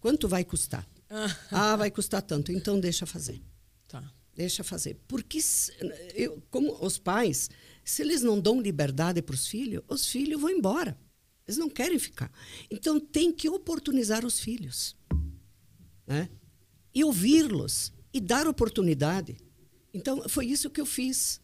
quanto 0.00 0.26
vai 0.26 0.44
custar? 0.44 0.84
ah, 1.52 1.76
vai 1.76 1.88
custar 1.88 2.20
tanto, 2.20 2.50
então 2.50 2.80
deixa 2.80 3.06
fazer. 3.06 3.40
Tá. 3.86 4.12
Deixa 4.34 4.64
fazer. 4.64 4.98
Porque, 5.06 5.38
eu, 6.16 6.42
como 6.50 6.84
os 6.84 6.98
pais, 6.98 7.48
se 7.84 8.02
eles 8.02 8.22
não 8.22 8.40
dão 8.40 8.60
liberdade 8.60 9.22
para 9.22 9.36
os 9.36 9.46
filhos, 9.46 9.84
os 9.86 10.04
filhos 10.04 10.40
vão 10.40 10.50
embora. 10.50 10.98
Eles 11.46 11.58
não 11.58 11.68
querem 11.68 11.98
ficar. 11.98 12.30
Então, 12.70 12.98
tem 12.98 13.32
que 13.32 13.48
oportunizar 13.48 14.24
os 14.24 14.40
filhos. 14.40 14.96
Né? 16.06 16.28
E 16.94 17.04
ouvi-los. 17.04 17.92
E 18.12 18.20
dar 18.20 18.48
oportunidade. 18.48 19.36
Então, 19.94 20.28
foi 20.28 20.46
isso 20.46 20.70
que 20.70 20.80
eu 20.80 20.86
fiz. 20.86 21.40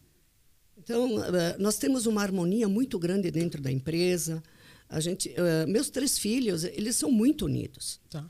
Então, 0.77 1.23
eh, 1.23 1.55
nós 1.59 1.77
temos 1.77 2.05
uma 2.05 2.21
harmonia 2.21 2.67
muito 2.67 2.99
grande 2.99 3.31
dentro 3.31 3.61
da 3.61 3.71
empresa. 3.71 4.43
A 4.89 4.99
gente, 4.99 5.33
eh, 5.35 5.65
meus 5.65 5.89
três 5.89 6.17
filhos, 6.17 6.63
eles 6.63 6.95
são 6.95 7.11
muito 7.11 7.45
unidos. 7.45 8.01
Tá. 8.09 8.27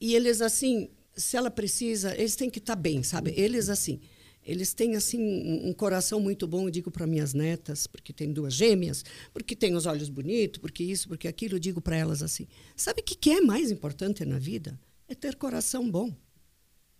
E 0.00 0.14
eles, 0.14 0.40
assim, 0.40 0.88
se 1.14 1.36
ela 1.36 1.50
precisa, 1.50 2.16
eles 2.16 2.34
têm 2.36 2.48
que 2.48 2.58
estar 2.58 2.76
bem, 2.76 3.02
sabe? 3.02 3.34
Eles, 3.36 3.68
assim, 3.68 4.00
eles 4.44 4.72
têm, 4.72 4.96
assim, 4.96 5.20
um 5.64 5.72
coração 5.72 6.18
muito 6.18 6.46
bom, 6.46 6.66
eu 6.66 6.70
digo 6.70 6.90
para 6.90 7.06
minhas 7.06 7.34
netas, 7.34 7.86
porque 7.86 8.12
tem 8.12 8.32
duas 8.32 8.54
gêmeas, 8.54 9.04
porque 9.32 9.54
tem 9.54 9.74
os 9.74 9.86
olhos 9.86 10.08
bonitos, 10.08 10.60
porque 10.60 10.82
isso, 10.82 11.08
porque 11.08 11.28
aquilo, 11.28 11.56
eu 11.56 11.58
digo 11.58 11.80
para 11.80 11.96
elas 11.96 12.22
assim, 12.22 12.46
sabe 12.74 13.00
o 13.00 13.04
que, 13.04 13.14
que 13.14 13.30
é 13.30 13.40
mais 13.40 13.70
importante 13.70 14.24
na 14.24 14.38
vida? 14.38 14.78
É 15.06 15.14
ter 15.14 15.36
coração 15.36 15.90
bom. 15.90 16.08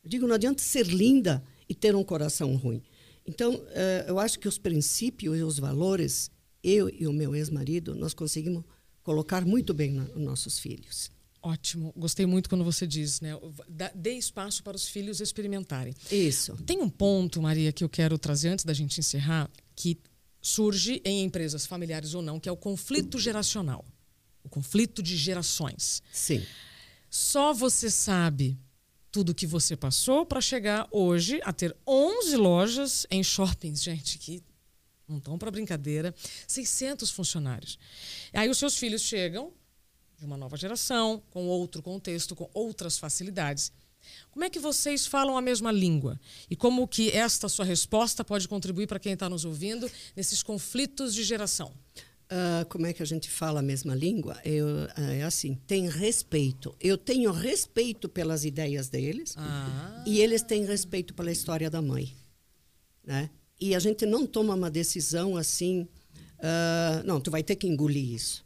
Eu 0.03 0.11
digo, 0.11 0.27
não 0.27 0.35
adianta 0.35 0.63
ser 0.63 0.87
linda 0.87 1.43
e 1.69 1.75
ter 1.75 1.95
um 1.95 2.05
coração 2.05 2.55
ruim. 2.57 2.83
Então, 3.27 3.63
eh, 3.69 4.07
eu 4.09 4.19
acho 4.19 4.39
que 4.39 4.49
os 4.49 4.59
princípios 4.59 5.39
e 5.39 5.43
os 5.43 5.59
valores, 5.59 6.31
eu 6.63 6.89
e 6.89 7.07
o 7.07 7.13
meu 7.13 7.35
ex-marido, 7.35 7.95
nós 7.95 8.13
conseguimos 8.13 8.65
colocar 9.03 9.45
muito 9.45 9.73
bem 9.73 9.93
nos 9.93 10.17
nossos 10.17 10.59
filhos. 10.59 11.11
Ótimo. 11.43 11.93
Gostei 11.97 12.27
muito 12.27 12.49
quando 12.49 12.65
você 12.65 12.87
diz, 12.87 13.21
né? 13.21 13.31
Dê 13.95 14.13
espaço 14.13 14.63
para 14.63 14.77
os 14.77 14.87
filhos 14.87 15.21
experimentarem. 15.21 15.95
Isso. 16.11 16.55
Tem 16.67 16.81
um 16.81 16.89
ponto, 16.89 17.41
Maria, 17.41 17.73
que 17.73 17.83
eu 17.83 17.89
quero 17.89 18.19
trazer 18.19 18.51
antes 18.51 18.65
da 18.65 18.75
gente 18.75 19.01
encerrar, 19.01 19.51
que 19.75 19.99
surge 20.43 21.01
em 21.05 21.23
empresas 21.23 21.67
familiares 21.67 22.15
ou 22.15 22.23
não, 22.23 22.39
que 22.39 22.49
é 22.49 22.53
o 22.53 22.57
conflito 22.57 23.19
geracional. 23.19 23.85
O 24.45 24.49
conflito 24.49 25.03
de 25.03 25.17
gerações. 25.17 26.03
Sim. 26.13 26.45
Só 27.09 27.53
você 27.55 27.91
sabe 27.91 28.59
tudo 29.11 29.35
que 29.35 29.47
você 29.47 29.77
passou 29.77 30.25
para 30.25 30.41
chegar 30.41 30.87
hoje 30.91 31.41
a 31.43 31.53
ter 31.53 31.77
11 31.87 32.37
lojas 32.37 33.07
em 33.11 33.25
shoppings, 33.25 33.83
gente, 33.83 34.19
que 34.19 34.43
não 35.09 35.19
estão 35.19 35.37
para 35.37 35.51
brincadeira, 35.51 36.15
600 36.47 37.11
funcionários. 37.11 37.79
Aí 38.33 38.49
os 38.49 38.59
seus 38.59 38.77
filhos 38.77 39.03
chegam 39.03 39.53
de 40.21 40.27
uma 40.27 40.37
nova 40.37 40.57
geração, 40.57 41.23
com 41.31 41.47
outro 41.47 41.83
contexto, 41.83 42.37
com 42.37 42.49
outras 42.53 42.99
facilidades. 42.99 43.73
Como 44.31 44.45
é 44.45 44.51
que 44.51 44.59
vocês 44.59 45.07
falam 45.07 45.37
a 45.37 45.41
mesma 45.41 45.73
língua? 45.73 46.21
E 46.49 46.55
como 46.55 46.87
que 46.87 47.11
esta 47.11 47.49
sua 47.49 47.65
resposta 47.65 48.23
pode 48.23 48.47
contribuir 48.47 48.87
para 48.87 48.99
quem 48.99 49.15
está 49.15 49.29
nos 49.29 49.45
ouvindo 49.47 49.91
nesses 50.15 50.43
conflitos 50.43 51.15
de 51.15 51.25
geração? 51.25 51.73
Ah, 52.29 52.67
como 52.69 52.87
é 52.87 52.93
que 52.93 53.03
a 53.03 53.07
gente 53.07 53.31
fala 53.31 53.61
a 53.61 53.63
mesma 53.63 53.95
língua? 53.95 54.39
Eu, 54.45 54.67
ah, 54.95 55.13
é 55.13 55.23
assim, 55.23 55.55
tem 55.67 55.89
respeito. 55.89 56.77
Eu 56.79 56.99
tenho 56.99 57.33
respeito 57.33 58.09
pelas 58.09 58.45
ideias 58.45 58.89
deles 58.89 59.35
Ah, 59.37 60.05
e 60.07 60.21
eles 60.21 60.43
têm 60.43 60.65
respeito 60.65 61.15
pela 61.15 61.33
história 61.33 61.71
da 61.71 61.81
mãe, 61.81 62.15
né? 63.05 63.31
E 63.59 63.75
a 63.75 63.79
gente 63.79 64.07
não 64.07 64.27
toma 64.27 64.55
uma 64.55 64.71
decisão 64.71 65.37
assim, 65.37 65.89
ah, 66.39 67.03
não, 67.05 67.21
tu 67.21 67.31
vai 67.31 67.43
ter 67.43 67.57
que 67.57 67.67
engolir 67.67 68.15
isso? 68.15 68.45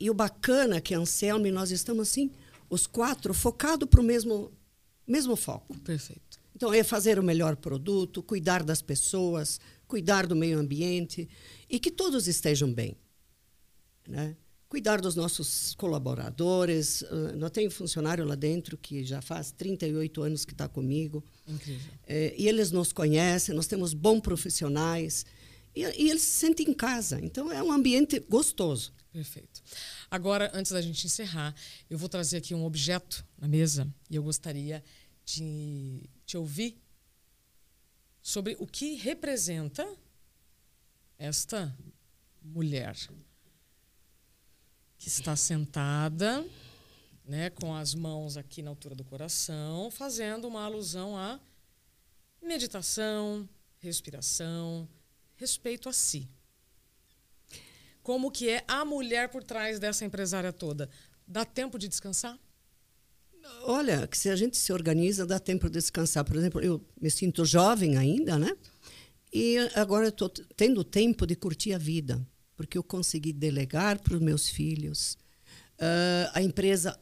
E 0.00 0.10
o 0.10 0.14
bacana 0.14 0.76
é 0.76 0.80
que 0.80 0.94
Anselmo 0.94 1.46
e 1.46 1.52
nós 1.52 1.70
estamos 1.70 2.08
assim, 2.08 2.30
os 2.70 2.86
quatro 2.86 3.34
focados 3.34 3.88
para 3.88 4.00
o 4.00 4.04
mesmo 4.04 4.50
mesmo 5.06 5.34
foco. 5.36 5.78
Perfeito. 5.80 6.38
Então, 6.54 6.72
é 6.72 6.84
fazer 6.84 7.18
o 7.18 7.22
melhor 7.22 7.56
produto, 7.56 8.22
cuidar 8.22 8.62
das 8.62 8.80
pessoas, 8.80 9.58
cuidar 9.88 10.26
do 10.26 10.36
meio 10.36 10.58
ambiente 10.58 11.28
e 11.68 11.80
que 11.80 11.90
todos 11.90 12.28
estejam 12.28 12.72
bem. 12.72 12.96
Né? 14.06 14.36
Cuidar 14.68 15.00
dos 15.00 15.16
nossos 15.16 15.74
colaboradores. 15.74 17.02
Uh, 17.02 17.36
nós 17.36 17.50
temos 17.50 17.74
funcionário 17.74 18.24
lá 18.24 18.34
dentro 18.34 18.76
que 18.76 19.04
já 19.04 19.20
faz 19.20 19.50
38 19.50 20.22
anos 20.22 20.44
que 20.44 20.52
está 20.52 20.68
comigo. 20.68 21.24
Incrível. 21.48 21.90
Eh, 22.06 22.34
e 22.36 22.46
eles 22.46 22.70
nos 22.70 22.92
conhecem, 22.92 23.54
nós 23.54 23.66
temos 23.66 23.92
bons 23.92 24.20
profissionais. 24.20 25.26
E, 25.74 25.80
e 25.80 26.10
eles 26.10 26.22
se 26.22 26.38
sentem 26.38 26.68
em 26.68 26.74
casa. 26.74 27.18
Então, 27.20 27.50
é 27.50 27.62
um 27.62 27.72
ambiente 27.72 28.20
gostoso. 28.28 28.92
Perfeito. 29.12 29.60
Agora, 30.08 30.50
antes 30.54 30.70
da 30.70 30.80
gente 30.80 31.06
encerrar, 31.06 31.54
eu 31.88 31.98
vou 31.98 32.08
trazer 32.08 32.36
aqui 32.36 32.54
um 32.54 32.64
objeto 32.64 33.24
na 33.36 33.48
mesa 33.48 33.92
e 34.08 34.14
eu 34.14 34.22
gostaria 34.22 34.84
de 35.24 36.08
te 36.24 36.36
ouvir 36.36 36.80
sobre 38.22 38.56
o 38.60 38.66
que 38.66 38.94
representa 38.94 39.86
esta 41.18 41.76
mulher 42.42 42.96
que 44.96 45.08
está 45.08 45.34
sentada, 45.34 46.46
né, 47.24 47.50
com 47.50 47.74
as 47.74 47.94
mãos 47.94 48.36
aqui 48.36 48.62
na 48.62 48.70
altura 48.70 48.94
do 48.94 49.04
coração, 49.04 49.90
fazendo 49.90 50.46
uma 50.46 50.64
alusão 50.64 51.16
à 51.16 51.40
meditação, 52.42 53.48
respiração, 53.78 54.88
respeito 55.36 55.88
a 55.88 55.92
si. 55.92 56.28
Como 58.02 58.30
que 58.30 58.48
é 58.48 58.64
a 58.66 58.84
mulher 58.84 59.28
por 59.28 59.42
trás 59.42 59.78
dessa 59.78 60.04
empresária 60.04 60.52
toda? 60.52 60.88
Dá 61.26 61.44
tempo 61.44 61.78
de 61.78 61.88
descansar? 61.88 62.38
Olha, 63.62 64.06
que 64.06 64.16
se 64.16 64.28
a 64.28 64.36
gente 64.36 64.56
se 64.56 64.72
organiza, 64.72 65.26
dá 65.26 65.38
tempo 65.38 65.68
de 65.68 65.74
descansar. 65.74 66.24
Por 66.24 66.36
exemplo, 66.36 66.60
eu 66.60 66.84
me 67.00 67.10
sinto 67.10 67.44
jovem 67.44 67.96
ainda, 67.96 68.38
né? 68.38 68.56
E 69.32 69.58
agora 69.74 70.08
estou 70.08 70.28
tendo 70.28 70.82
tempo 70.82 71.26
de 71.26 71.36
curtir 71.36 71.72
a 71.72 71.78
vida, 71.78 72.20
porque 72.56 72.76
eu 72.76 72.82
consegui 72.82 73.32
delegar 73.32 74.00
para 74.00 74.14
os 74.14 74.20
meus 74.20 74.48
filhos. 74.48 75.16
Uh, 75.78 76.28
a 76.34 76.42
empresa 76.42 76.98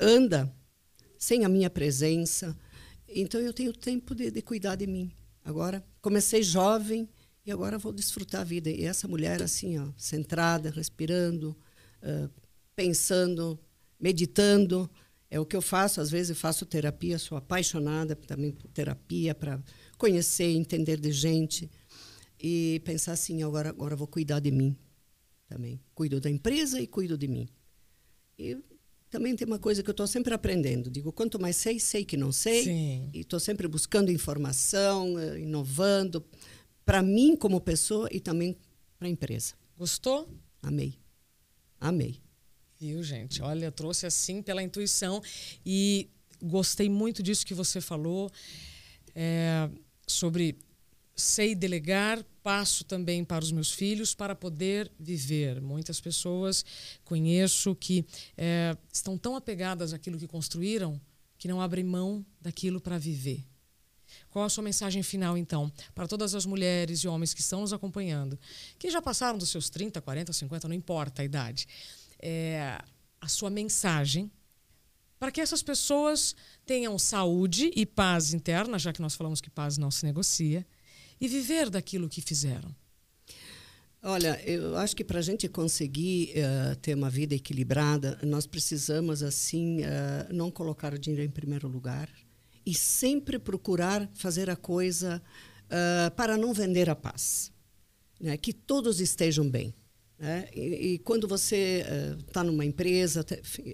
anda 0.00 0.52
sem 1.18 1.44
a 1.44 1.48
minha 1.48 1.68
presença, 1.68 2.56
então 3.08 3.40
eu 3.40 3.52
tenho 3.52 3.72
tempo 3.72 4.14
de, 4.14 4.30
de 4.30 4.42
cuidar 4.42 4.76
de 4.76 4.86
mim. 4.86 5.12
Agora 5.44 5.84
comecei 6.00 6.42
jovem 6.42 7.08
e 7.48 7.50
agora 7.50 7.78
vou 7.78 7.94
desfrutar 7.94 8.42
a 8.42 8.44
vida. 8.44 8.68
E 8.68 8.84
essa 8.84 9.08
mulher 9.08 9.42
assim, 9.42 9.78
ó, 9.78 9.88
centrada, 9.96 10.68
respirando, 10.68 11.56
uh, 12.02 12.30
pensando, 12.76 13.58
meditando, 13.98 14.88
é 15.30 15.40
o 15.40 15.46
que 15.46 15.56
eu 15.56 15.62
faço. 15.62 15.98
Às 15.98 16.10
vezes 16.10 16.28
eu 16.28 16.36
faço 16.36 16.66
terapia, 16.66 17.18
sou 17.18 17.38
apaixonada 17.38 18.14
também 18.14 18.52
por 18.52 18.68
terapia 18.68 19.34
para 19.34 19.58
conhecer, 19.96 20.50
entender 20.50 21.00
de 21.00 21.10
gente 21.10 21.70
e 22.38 22.82
pensar 22.84 23.12
assim, 23.12 23.42
agora 23.42 23.70
agora 23.70 23.96
vou 23.96 24.06
cuidar 24.06 24.40
de 24.40 24.50
mim 24.50 24.76
também. 25.48 25.80
Cuido 25.94 26.20
da 26.20 26.28
empresa 26.28 26.78
e 26.78 26.86
cuido 26.86 27.16
de 27.16 27.28
mim. 27.28 27.48
E 28.38 28.58
também 29.08 29.34
tem 29.34 29.46
uma 29.46 29.58
coisa 29.58 29.82
que 29.82 29.88
eu 29.88 29.92
estou 29.92 30.06
sempre 30.06 30.34
aprendendo. 30.34 30.90
Digo, 30.90 31.10
quanto 31.12 31.40
mais 31.40 31.56
sei, 31.56 31.80
sei 31.80 32.04
que 32.04 32.16
não 32.16 32.30
sei. 32.30 32.64
Sim. 32.64 33.10
E 33.14 33.20
estou 33.20 33.40
sempre 33.40 33.66
buscando 33.66 34.12
informação, 34.12 35.14
inovando, 35.38 36.22
para 36.88 37.02
mim 37.02 37.36
como 37.36 37.60
pessoa 37.60 38.08
e 38.10 38.18
também 38.18 38.56
para 38.98 39.08
a 39.08 39.10
empresa. 39.10 39.52
Gostou? 39.76 40.26
Amei. 40.62 40.98
Amei. 41.78 42.22
Viu, 42.80 43.02
gente? 43.02 43.42
Olha, 43.42 43.70
trouxe 43.70 44.06
assim 44.06 44.40
pela 44.40 44.62
intuição 44.62 45.22
e 45.66 46.08
gostei 46.42 46.88
muito 46.88 47.22
disso 47.22 47.44
que 47.44 47.52
você 47.52 47.78
falou 47.78 48.30
é, 49.14 49.68
sobre 50.06 50.56
sei 51.14 51.54
delegar, 51.54 52.24
passo 52.42 52.82
também 52.84 53.22
para 53.22 53.44
os 53.44 53.52
meus 53.52 53.70
filhos 53.70 54.14
para 54.14 54.34
poder 54.34 54.90
viver. 54.98 55.60
Muitas 55.60 56.00
pessoas 56.00 56.64
conheço 57.04 57.74
que 57.74 58.02
é, 58.34 58.74
estão 58.90 59.18
tão 59.18 59.36
apegadas 59.36 59.92
àquilo 59.92 60.18
que 60.18 60.26
construíram 60.26 60.98
que 61.36 61.48
não 61.48 61.60
abrem 61.60 61.84
mão 61.84 62.24
daquilo 62.40 62.80
para 62.80 62.96
viver. 62.96 63.44
Qual 64.38 64.46
a 64.46 64.48
sua 64.48 64.62
mensagem 64.62 65.02
final, 65.02 65.36
então, 65.36 65.68
para 65.96 66.06
todas 66.06 66.32
as 66.32 66.46
mulheres 66.46 67.00
e 67.00 67.08
homens 67.08 67.34
que 67.34 67.40
estão 67.40 67.60
nos 67.60 67.72
acompanhando, 67.72 68.38
que 68.78 68.88
já 68.88 69.02
passaram 69.02 69.36
dos 69.36 69.48
seus 69.48 69.68
30, 69.68 70.00
40, 70.00 70.32
50, 70.32 70.68
não 70.68 70.76
importa 70.76 71.22
a 71.22 71.24
idade, 71.24 71.66
é, 72.20 72.78
a 73.20 73.26
sua 73.26 73.50
mensagem 73.50 74.30
para 75.18 75.32
que 75.32 75.40
essas 75.40 75.60
pessoas 75.60 76.36
tenham 76.64 76.96
saúde 77.00 77.72
e 77.74 77.84
paz 77.84 78.32
interna, 78.32 78.78
já 78.78 78.92
que 78.92 79.02
nós 79.02 79.16
falamos 79.16 79.40
que 79.40 79.50
paz 79.50 79.76
não 79.76 79.90
se 79.90 80.06
negocia, 80.06 80.64
e 81.20 81.26
viver 81.26 81.68
daquilo 81.68 82.08
que 82.08 82.22
fizeram? 82.22 82.72
Olha, 84.00 84.40
eu 84.48 84.76
acho 84.76 84.94
que 84.94 85.02
para 85.02 85.18
a 85.18 85.22
gente 85.22 85.48
conseguir 85.48 86.32
uh, 86.36 86.76
ter 86.76 86.94
uma 86.94 87.10
vida 87.10 87.34
equilibrada, 87.34 88.20
nós 88.22 88.46
precisamos 88.46 89.20
assim 89.20 89.80
uh, 89.80 90.32
não 90.32 90.48
colocar 90.48 90.94
o 90.94 90.98
dinheiro 90.98 91.24
em 91.24 91.28
primeiro 91.28 91.66
lugar 91.66 92.08
e 92.68 92.74
sempre 92.74 93.38
procurar 93.38 94.06
fazer 94.12 94.50
a 94.50 94.54
coisa 94.54 95.22
uh, 95.68 96.14
para 96.14 96.36
não 96.36 96.52
vender 96.52 96.90
a 96.90 96.94
paz, 96.94 97.50
né? 98.20 98.36
que 98.36 98.52
todos 98.52 99.00
estejam 99.00 99.48
bem. 99.48 99.74
Né? 100.18 100.46
E, 100.54 100.60
e, 100.60 100.98
quando 100.98 101.26
você 101.26 101.82
está 102.28 102.42
uh, 102.42 102.44
numa 102.44 102.66
empresa, 102.66 103.24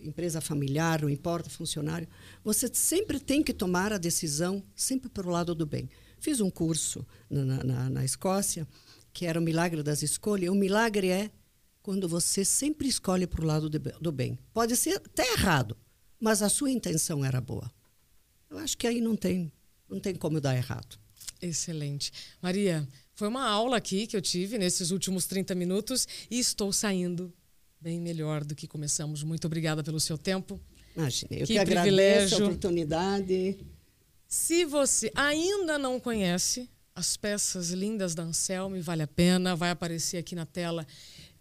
empresa 0.01 0.41
familiar, 0.41 1.03
não 1.03 1.11
importa, 1.11 1.51
funcionário, 1.51 2.07
você 2.45 2.71
sempre 2.73 3.19
tem 3.19 3.43
que 3.43 3.53
tomar 3.53 3.93
a 3.93 3.99
decisão 3.99 4.63
sempre 4.77 5.09
pelo 5.09 5.31
lado 5.31 5.57
do 5.57 5.67
bem. 5.67 5.91
Fiz 6.21 6.41
um 6.41 6.49
curso 6.49 7.05
na, 7.29 7.65
na, 7.65 7.91
na 7.91 8.05
Escócia, 8.05 8.65
que 9.13 9.27
era 9.27 9.41
o 9.41 9.43
milagre 9.43 9.83
das 9.83 10.05
escolhas. 10.05 10.51
O 10.51 10.55
milagre 10.55 11.09
é 11.09 11.33
quando 11.83 12.09
você 12.09 12.45
sempre 12.45 12.87
escolhe 12.87 13.27
para 13.27 13.43
o 13.43 13.45
lado 13.45 13.69
de, 13.69 13.81
do 14.01 14.13
bem. 14.13 14.39
Pode 14.53 14.77
ser 14.77 14.99
até 15.05 15.33
errado, 15.33 15.77
mas 16.21 16.43
a 16.43 16.49
sua 16.49 16.71
intenção 16.71 17.25
era 17.25 17.41
boa. 17.41 17.69
Eu 18.55 18.61
acho 18.61 18.79
que 18.79 18.87
aí 18.87 19.01
não 19.01 19.17
tem, 19.17 19.51
não 19.91 19.99
tem 19.99 20.15
como 20.15 20.41
dar 20.41 20.57
errado. 20.57 20.97
Excelente. 21.43 22.13
Maria, 22.41 22.87
foi 23.13 23.27
uma 23.27 23.45
aula 23.45 23.77
aqui 23.77 24.07
que 24.07 24.17
eu 24.17 24.23
tive 24.23 24.57
nesses 24.59 24.93
últimos 24.93 25.27
30 25.27 25.57
minutos 25.57 26.07
e 26.31 26.39
estou 26.39 26.73
saindo 26.73 27.35
bem 27.81 28.01
melhor 28.01 28.45
do 28.45 28.55
que 28.55 28.69
começamos. 28.69 29.25
Muito 29.25 29.47
obrigada 29.49 29.83
pelo 29.83 29.99
seu 29.99 30.17
tempo. 30.17 30.61
Imagina, 30.97 31.33
eu 31.33 31.47
que, 31.49 31.55
que 31.55 31.59
agradeço 31.59 32.37
a 32.37 32.47
oportunidade. 32.47 33.59
Se 34.29 34.65
você 34.65 35.11
ainda 35.17 35.77
não 35.77 35.99
conhece 35.99 36.71
as 36.95 37.17
peças 37.17 37.71
lindas 37.71 38.15
da 38.15 38.23
Anselme, 38.23 38.81
vale 38.81 39.03
a 39.03 39.09
pena. 39.09 39.57
Vai 39.57 39.71
aparecer 39.71 40.19
aqui 40.19 40.37
na 40.37 40.47
tela 40.47 40.87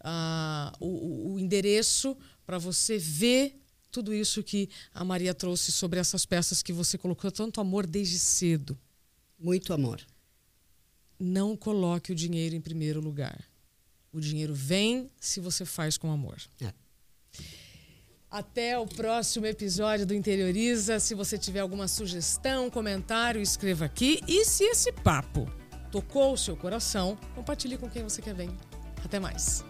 uh, 0.00 0.84
o, 0.84 1.34
o 1.34 1.38
endereço 1.38 2.16
para 2.44 2.58
você 2.58 2.98
ver 2.98 3.63
tudo 3.94 4.12
isso 4.12 4.42
que 4.42 4.68
a 4.92 5.04
Maria 5.04 5.32
trouxe 5.32 5.70
sobre 5.70 6.00
essas 6.00 6.26
peças 6.26 6.62
que 6.62 6.72
você 6.72 6.98
colocou 6.98 7.30
tanto 7.30 7.60
amor 7.60 7.86
desde 7.86 8.18
cedo. 8.18 8.78
Muito 9.38 9.72
amor 9.72 10.04
não 11.18 11.56
coloque 11.56 12.12
o 12.12 12.14
dinheiro 12.14 12.54
em 12.54 12.60
primeiro 12.60 13.00
lugar. 13.00 13.42
O 14.12 14.20
dinheiro 14.20 14.54
vem 14.54 15.10
se 15.18 15.40
você 15.40 15.64
faz 15.64 15.96
com 15.96 16.10
amor. 16.10 16.36
É. 16.60 16.72
Até 18.30 18.78
o 18.78 18.86
próximo 18.86 19.46
episódio 19.46 20.06
do 20.06 20.14
Interioriza. 20.14 21.00
Se 21.00 21.14
você 21.14 21.38
tiver 21.38 21.60
alguma 21.60 21.88
sugestão, 21.88 22.70
comentário, 22.70 23.40
escreva 23.40 23.84
aqui. 23.84 24.20
E 24.26 24.44
se 24.44 24.64
esse 24.64 24.92
papo 24.92 25.48
tocou 25.90 26.32
o 26.32 26.38
seu 26.38 26.56
coração, 26.56 27.16
compartilhe 27.34 27.78
com 27.78 27.88
quem 27.88 28.02
você 28.02 28.20
quer 28.20 28.34
ver. 28.34 28.50
Até 29.04 29.20
mais. 29.20 29.64